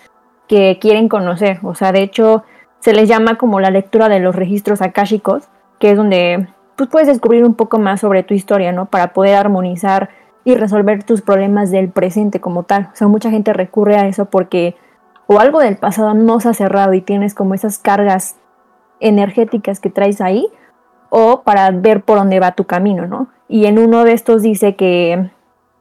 [0.47, 1.59] que quieren conocer.
[1.63, 2.43] O sea, de hecho
[2.79, 5.47] se les llama como la lectura de los registros akáshicos,
[5.79, 8.85] que es donde pues, puedes descubrir un poco más sobre tu historia, ¿no?
[8.85, 10.09] Para poder armonizar
[10.43, 12.89] y resolver tus problemas del presente como tal.
[12.93, 14.75] O sea, mucha gente recurre a eso porque
[15.27, 18.37] o algo del pasado no se ha cerrado y tienes como esas cargas
[18.99, 20.47] energéticas que traes ahí,
[21.09, 23.27] o para ver por dónde va tu camino, ¿no?
[23.47, 25.29] Y en uno de estos dice que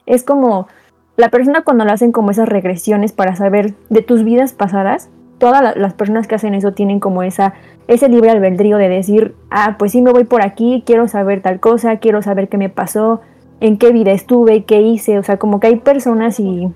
[0.04, 0.68] es como
[1.16, 5.62] la persona cuando le hacen como esas regresiones para saber de tus vidas pasadas, todas
[5.62, 7.54] la- las personas que hacen eso tienen como esa
[7.88, 11.60] ese libre albedrío de decir, ah, pues sí me voy por aquí, quiero saber tal
[11.60, 13.20] cosa, quiero saber qué me pasó,
[13.60, 16.72] en qué vida estuve, qué hice, o sea, como que hay personas y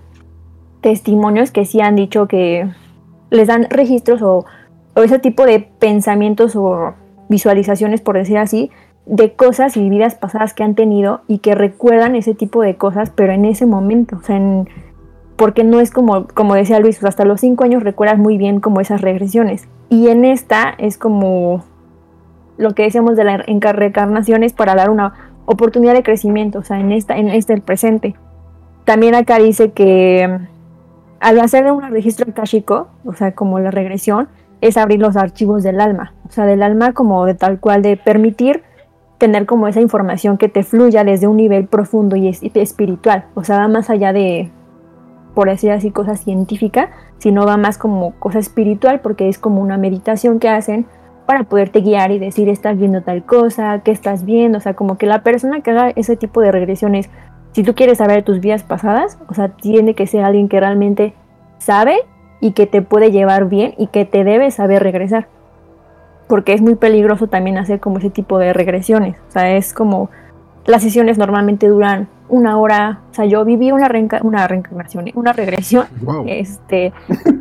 [0.80, 2.68] testimonios que sí han dicho que
[3.30, 4.44] les dan registros o,
[4.96, 6.94] ese tipo de pensamientos o
[7.28, 8.70] visualizaciones, por decir así,
[9.06, 13.10] de cosas y vidas pasadas que han tenido y que recuerdan ese tipo de cosas,
[13.10, 14.68] pero en ese momento, o sea, en-
[15.36, 18.60] porque no es como, como decía Luis, sea, hasta los cinco años recuerdas muy bien
[18.60, 19.68] como esas regresiones.
[19.88, 21.64] Y en esta es como
[22.58, 25.14] lo que decíamos de la encar- reencarnación es para dar una
[25.46, 28.16] oportunidad de crecimiento, o sea, en esta, en este el presente.
[28.84, 30.40] También acá dice que
[31.20, 34.28] al hacer un registro akáshico, o sea, como la regresión,
[34.60, 37.96] es abrir los archivos del alma, o sea, del alma como de tal cual, de
[37.96, 38.62] permitir
[39.18, 43.26] tener como esa información que te fluya desde un nivel profundo y es- y espiritual,
[43.34, 44.50] o sea, va más allá de,
[45.34, 49.76] por decir así, cosa científica, sino va más como cosa espiritual, porque es como una
[49.78, 50.86] meditación que hacen
[51.26, 54.96] para poderte guiar y decir, estás viendo tal cosa, qué estás viendo, o sea, como
[54.98, 57.08] que la persona que haga ese tipo de regresiones,
[57.52, 61.14] si tú quieres saber tus vidas pasadas, o sea, tiene que ser alguien que realmente
[61.58, 61.96] sabe
[62.40, 65.26] y que te puede llevar bien y que te debe saber regresar.
[66.28, 69.16] Porque es muy peligroso también hacer como ese tipo de regresiones.
[69.28, 70.10] O sea, es como
[70.64, 73.00] las sesiones normalmente duran una hora.
[73.10, 75.12] O sea, yo viví una, reenca- una reencarnación, ¿eh?
[75.16, 75.86] una regresión.
[76.02, 76.24] Wow.
[76.28, 76.92] Este,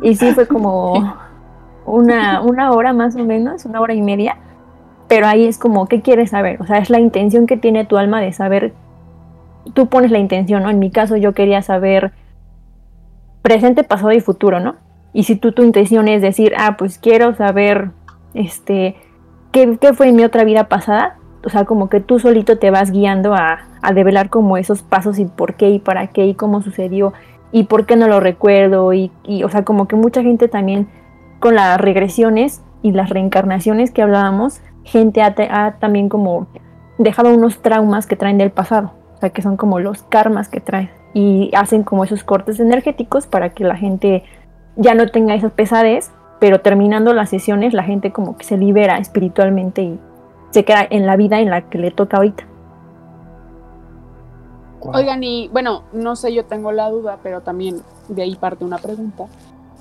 [0.02, 1.14] y sí fue como
[1.86, 4.36] una, una hora más o menos, una hora y media.
[5.06, 6.60] Pero ahí es como, ¿qué quieres saber?
[6.60, 8.72] O sea, es la intención que tiene tu alma de saber.
[9.74, 10.70] Tú pones la intención, ¿no?
[10.70, 12.12] En mi caso, yo quería saber
[13.42, 14.76] presente, pasado y futuro, ¿no?
[15.12, 17.90] Y si tú tu intención es decir, ah, pues quiero saber,
[18.34, 18.96] este,
[19.52, 22.70] qué, qué fue en mi otra vida pasada, o sea, como que tú solito te
[22.70, 26.34] vas guiando a, a develar como esos pasos y por qué y para qué y
[26.34, 27.12] cómo sucedió
[27.52, 30.88] y por qué no lo recuerdo y, y, o sea, como que mucha gente también
[31.40, 36.46] con las regresiones y las reencarnaciones que hablábamos, gente ha, ha también como
[36.98, 40.62] dejado unos traumas que traen del pasado, o sea, que son como los karmas que
[40.62, 44.24] traen y hacen como esos cortes energéticos para que la gente
[44.76, 48.96] ya no tenga esas pesadez, pero terminando las sesiones la gente como que se libera
[48.96, 50.00] espiritualmente y
[50.52, 52.44] se queda en la vida en la que le toca ahorita.
[54.80, 54.94] Wow.
[54.94, 58.78] Oigan, y bueno, no sé, yo tengo la duda, pero también de ahí parte una
[58.78, 59.26] pregunta.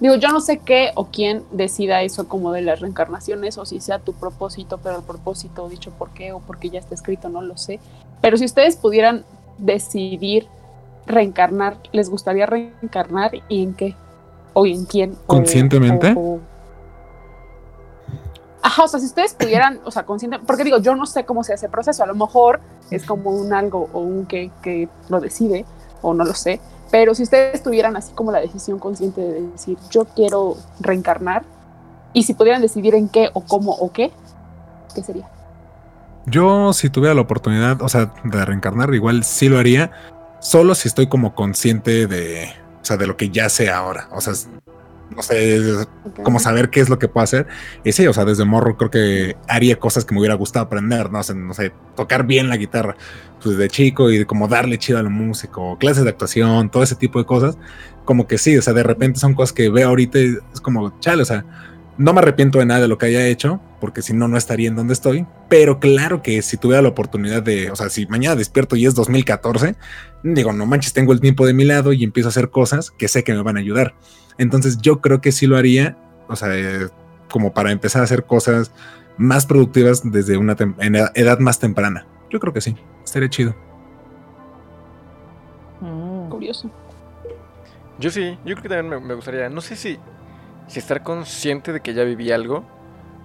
[0.01, 3.79] Digo, yo no sé qué o quién decida eso como de las reencarnaciones o si
[3.79, 7.41] sea tu propósito, pero el propósito dicho por qué o porque ya está escrito, no
[7.41, 7.79] lo sé.
[8.21, 9.23] Pero si ustedes pudieran
[9.57, 10.47] decidir
[11.05, 13.95] reencarnar, ¿les gustaría reencarnar y en qué?
[14.53, 15.15] ¿O en quién?
[15.27, 16.13] ¿Conscientemente?
[16.15, 16.39] o- o-
[18.61, 21.45] Ajá, o sea, si ustedes pudieran, o sea, consciente, porque digo, yo no sé cómo
[21.45, 22.59] se hace el proceso, a lo mejor
[22.91, 25.65] es como un algo o un que, que lo decide,
[26.01, 26.59] o no lo sé,
[26.91, 31.43] pero si ustedes tuvieran así como la decisión consciente de decir, yo quiero reencarnar,
[32.11, 34.11] y si pudieran decidir en qué o cómo o qué,
[34.93, 35.29] ¿qué sería?
[36.29, 39.91] Yo, si tuviera la oportunidad, o sea, de reencarnar, igual sí lo haría,
[40.41, 42.49] solo si estoy como consciente de,
[42.81, 44.07] o sea, de lo que ya sé ahora.
[44.11, 44.33] O sea,
[45.15, 45.59] no sé,
[46.05, 46.21] Ok.
[46.23, 47.47] como saber qué es lo que puedo hacer.
[47.83, 51.11] Y sí, o sea, desde morro creo que haría cosas que me hubiera gustado aprender,
[51.11, 51.19] ¿no?
[51.19, 52.95] O sea, no sé, tocar bien la guitarra,
[53.41, 56.83] pues de chico y como darle chido a la música, o clases de actuación, todo
[56.83, 57.57] ese tipo de cosas.
[58.05, 60.99] Como que sí, o sea, de repente son cosas que veo ahorita y es como,
[60.99, 61.43] chale, o sea,
[61.99, 64.69] no me arrepiento de nada de lo que haya hecho, porque si no, no estaría
[64.69, 65.27] en donde estoy.
[65.49, 68.95] Pero claro que si tuviera la oportunidad de, o sea, si mañana despierto y es
[68.95, 69.75] 2014,
[70.23, 73.09] digo, no manches, tengo el tiempo de mi lado y empiezo a hacer cosas que
[73.09, 73.93] sé que me van a ayudar.
[74.37, 75.97] Entonces yo creo que sí lo haría,
[76.29, 76.87] o sea, eh,
[77.29, 78.71] como para empezar a hacer cosas
[79.17, 82.07] más productivas desde una en edad- edad más temprana.
[82.29, 83.53] Yo creo que sí, estaría chido.
[85.81, 86.29] Mm.
[86.29, 86.71] Curioso.
[87.99, 89.99] Yo sí, yo creo que también me, me gustaría, no sé si,
[90.69, 92.63] si estar consciente de que ya viví algo,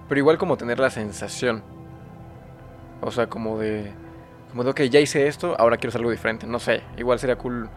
[0.09, 1.63] pero igual como tener la sensación.
[3.01, 3.93] O sea, como de,
[4.51, 6.45] como de, ok, ya hice esto, ahora quiero hacer algo diferente.
[6.47, 7.69] No sé, igual sería cool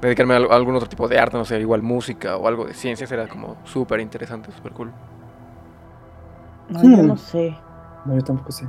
[0.00, 2.64] dedicarme a, al- a algún otro tipo de arte, no sé, igual música o algo
[2.64, 4.92] de ciencia, sería como súper interesante, súper cool.
[6.70, 7.06] No, yo Hmm.
[7.08, 7.56] no sé.
[8.06, 8.64] No, yo tampoco sé.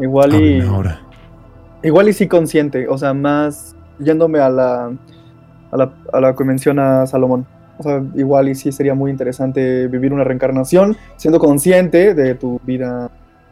[0.00, 0.60] Igual y.
[0.60, 1.00] Ahora.
[1.82, 4.92] Igual y sí consciente, o sea, más yéndome a la,
[5.70, 7.46] a la, a la que menciona Salomón.
[7.82, 12.60] O sea, igual y sí sería muy interesante vivir una reencarnación siendo consciente de tu
[12.64, 13.10] vida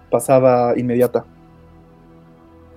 [0.08, 1.24] pasada inmediata.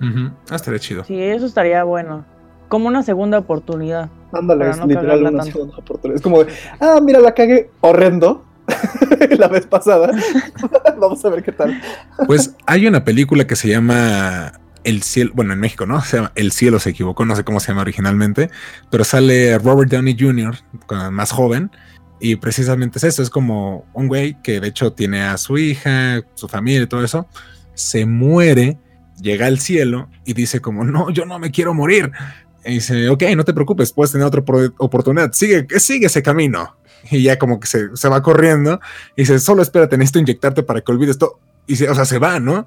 [0.02, 1.04] Ujú, ah, estaría chido.
[1.04, 2.26] Sí, eso estaría bueno.
[2.70, 4.10] Como una segunda oportunidad.
[4.32, 5.46] Ándale, es no literal una tanto.
[5.46, 6.16] segunda oportunidad.
[6.16, 8.44] Es como de, ah, mira, la cagué horrendo
[9.38, 10.12] la vez pasada.
[10.98, 11.80] Vamos a ver qué tal.
[12.26, 14.54] Pues hay una película que se llama
[14.84, 16.02] El cielo, bueno, en México, ¿no?
[16.02, 18.50] Se llama El cielo se equivocó, no sé cómo se llama originalmente,
[18.90, 20.56] pero sale Robert Downey Jr.,
[21.12, 21.72] más joven,
[22.20, 26.22] y precisamente es eso, es como un güey que de hecho tiene a su hija,
[26.36, 27.28] su familia y todo eso,
[27.74, 28.78] se muere,
[29.22, 32.12] llega al cielo y dice como, no, yo no me quiero morir.
[32.66, 36.78] Y dice, ok, no te preocupes, puedes tener otra opor- oportunidad, sigue, sigue ese camino.
[37.12, 38.80] Y ya como que se, se va corriendo
[39.18, 41.40] y dice, solo espérate, necesito inyectarte para que olvides todo.
[41.68, 42.66] Y se, o sea, se va, ¿no?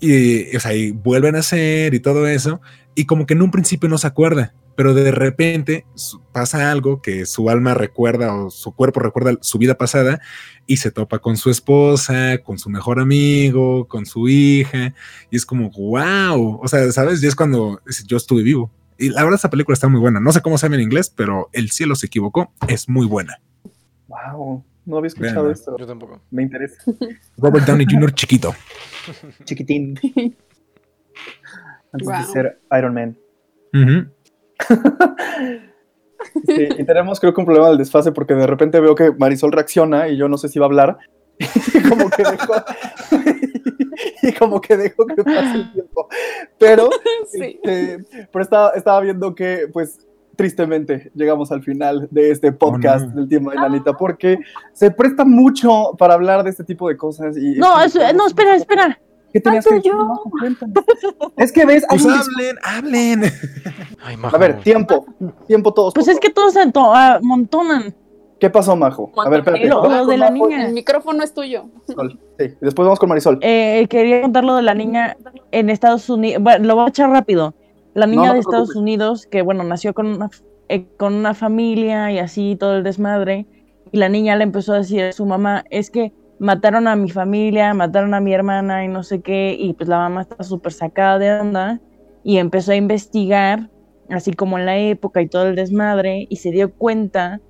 [0.00, 2.60] Y, o sea, y vuelven a hacer y todo eso.
[2.94, 5.86] Y como que en un principio no se acuerda, pero de repente
[6.32, 10.20] pasa algo que su alma recuerda o su cuerpo recuerda su vida pasada
[10.66, 14.94] y se topa con su esposa, con su mejor amigo, con su hija.
[15.30, 16.60] Y es como, wow.
[16.62, 17.22] O sea, ¿sabes?
[17.22, 18.70] Y es cuando yo estuve vivo.
[18.98, 20.20] Y la verdad, esa película está muy buena.
[20.20, 22.52] No sé cómo se llama en inglés, pero El cielo se equivocó.
[22.68, 23.40] Es muy buena.
[24.08, 25.76] Wow, no había escuchado esto.
[25.78, 26.20] Yo tampoco.
[26.30, 26.76] Me interesa.
[27.38, 28.12] Robert Downey Jr.
[28.12, 28.54] chiquito.
[29.44, 29.98] Chiquitín.
[31.92, 33.16] Antes de ser Iron Man.
[36.46, 39.52] Sí, y tenemos creo que un problema del desfase porque de repente veo que Marisol
[39.52, 40.98] reacciona y yo no sé si va a hablar.
[41.38, 42.54] Y como que dejo,
[44.22, 46.08] y como que dejo que pase el tiempo.
[46.58, 46.88] Pero,
[47.30, 47.60] Sí.
[47.62, 50.06] este, pero estaba, estaba viendo que pues
[50.36, 53.14] tristemente llegamos al final de este podcast no.
[53.16, 54.38] del tiempo de Nanita porque
[54.72, 58.56] se presta mucho para hablar de este tipo de cosas y No, es- no, espera,
[58.56, 58.98] espera.
[59.32, 60.22] ¿Qué tenías Ah, que yo.
[61.36, 63.22] Es que ves, Pues hablen, hablen.
[64.04, 64.36] Ay, majo.
[64.36, 65.06] A ver, tiempo,
[65.48, 65.92] tiempo todos.
[65.92, 67.94] Pues es que todos se to- amontonan.
[68.38, 69.10] ¿Qué pasó, Majo?
[69.24, 69.66] A ver, espérate.
[69.68, 70.66] Lo- lo de la Majo niña.
[70.66, 71.64] El micrófono es tuyo.
[71.86, 71.94] Sí,
[72.60, 73.38] después vamos con Marisol.
[73.40, 75.16] Eh, quería contar lo de la niña
[75.50, 76.42] en Estados Unidos.
[76.42, 77.54] Bueno, lo voy a echar rápido.
[77.94, 78.76] La niña no de Estados preocupes.
[78.76, 80.30] Unidos, que bueno, nació con una,
[80.68, 83.46] eh, con una familia y así todo el desmadre.
[83.92, 87.10] Y la niña le empezó a decir a su mamá, es que mataron a mi
[87.10, 89.56] familia, mataron a mi hermana y no sé qué.
[89.58, 91.80] Y pues la mamá está súper sacada de onda
[92.24, 93.70] y empezó a investigar,
[94.10, 96.26] así como en la época y todo el desmadre.
[96.28, 97.40] Y se dio cuenta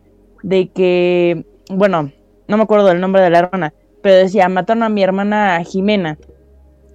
[0.42, 2.12] de que, bueno,
[2.48, 3.72] no me acuerdo del nombre de la hermana,
[4.02, 6.18] pero decía, mataron a mi hermana Jimena.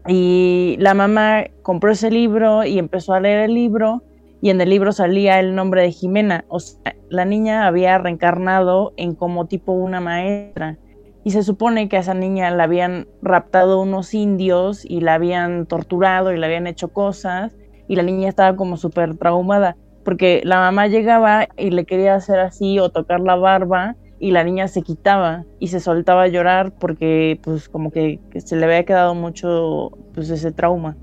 [0.08, 4.04] Y la mamá compró ese libro y empezó a leer el libro
[4.42, 6.46] y en el libro salía el nombre de Jimena.
[6.48, 10.78] O sea, la niña había reencarnado en como tipo una maestra.
[11.26, 15.66] Y se supone que a esa niña la habían raptado unos indios y la habían
[15.66, 17.58] torturado y le habían hecho cosas.
[17.88, 22.40] Y la niña estaba como súper traumada porque la mamá llegaba y le quería hacer
[22.40, 26.74] así o tocar la barba y la niña se quitaba y se soltaba a llorar
[26.78, 30.98] porque pues como que, que se le había quedado mucho pues ese trauma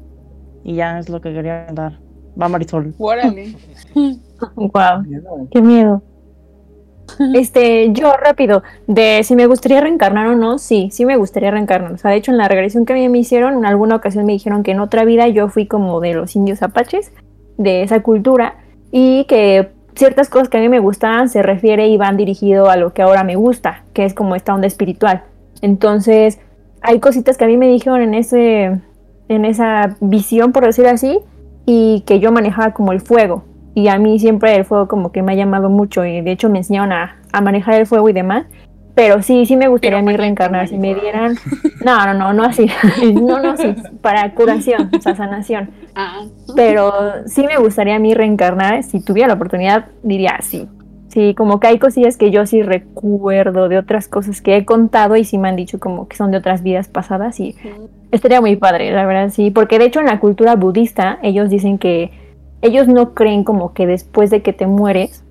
[0.64, 1.98] y ya es lo que quería dar
[2.40, 3.54] va Marisol Órale.
[4.54, 5.48] Wow, Miedo.
[5.50, 6.02] qué miedo.
[7.34, 11.92] Este, yo rápido, de si me gustaría reencarnar o no, sí, sí me gustaría reencarnar.
[11.92, 14.26] O sea, de hecho, en la regresión que a mí me hicieron, en alguna ocasión
[14.26, 17.12] me dijeron que en otra vida yo fui como de los indios apaches,
[17.56, 18.58] de esa cultura,
[18.90, 22.76] y que ciertas cosas que a mí me gustaban se refiere y van dirigido a
[22.76, 25.22] lo que ahora me gusta, que es como esta onda espiritual.
[25.62, 26.38] Entonces,
[26.82, 28.80] hay cositas que a mí me dijeron en ese,
[29.28, 31.18] en esa visión, por decir así,
[31.64, 33.44] y que yo manejaba como el fuego.
[33.74, 36.48] Y a mí siempre el fuego como que me ha llamado mucho y de hecho
[36.48, 38.46] me enseñaron a, a manejar el fuego y demás.
[38.96, 40.68] Pero sí, sí me gustaría a mí reencarnar.
[40.68, 41.36] Si me dieran...
[41.84, 42.66] No, no, no, no así.
[43.12, 43.74] No, no así.
[44.00, 45.70] Para curación, o sea, sanación.
[45.94, 46.24] Ah,
[46.56, 46.92] Pero
[47.26, 48.82] sí me gustaría a mí reencarnar.
[48.82, 50.66] Si tuviera la oportunidad, diría sí.
[51.08, 55.16] Sí, como que hay cosillas que yo sí recuerdo de otras cosas que he contado
[55.16, 57.54] y sí me han dicho como que son de otras vidas pasadas y
[58.12, 59.50] estaría muy padre, la verdad, sí.
[59.50, 62.12] Porque de hecho en la cultura budista ellos dicen que
[62.62, 65.22] ellos no creen como que después de que te mueres,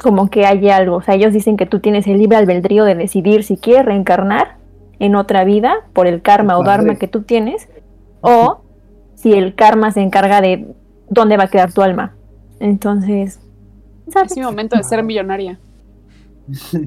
[0.00, 0.96] como que hay algo.
[0.96, 4.56] O sea, ellos dicen que tú tienes el libre albedrío de decidir si quieres reencarnar
[4.98, 7.68] en otra vida por el karma o dharma que tú tienes
[8.20, 8.62] o
[9.14, 10.74] si el karma se encarga de
[11.08, 12.14] dónde va a quedar tu alma.
[12.60, 13.40] Entonces,
[14.08, 14.32] ¿sabes?
[14.32, 15.58] es mi momento de ser millonaria.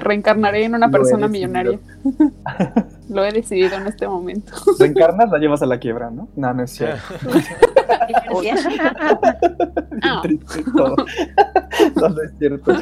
[0.00, 1.78] Reencarnaré en una persona millonaria.
[3.08, 4.52] Lo he decidido en este momento.
[4.78, 6.28] Reencarnas, la llevas a la quiebra, ¿no?
[6.36, 7.14] No, no es cierto.
[10.00, 10.20] Ah.
[10.22, 10.94] Triste todo.
[11.96, 12.72] No, no es cierto.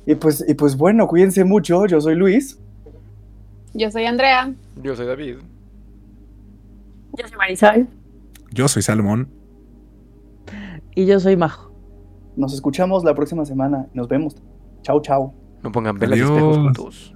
[0.05, 1.85] y pues y pues bueno, cuídense mucho.
[1.85, 2.59] Yo soy Luis.
[3.73, 4.51] yo soy Andrea.
[4.81, 5.35] Yo soy David.
[7.17, 7.87] Yo soy Marisol.
[8.51, 9.27] Yo soy Salomón.
[10.95, 11.71] y yo soy Majo
[12.35, 13.87] Nos escuchamos la próxima semana.
[13.93, 14.35] Nos vemos.
[14.81, 15.33] Chao, chao.
[15.63, 17.13] No pongan velas y espejos juntos.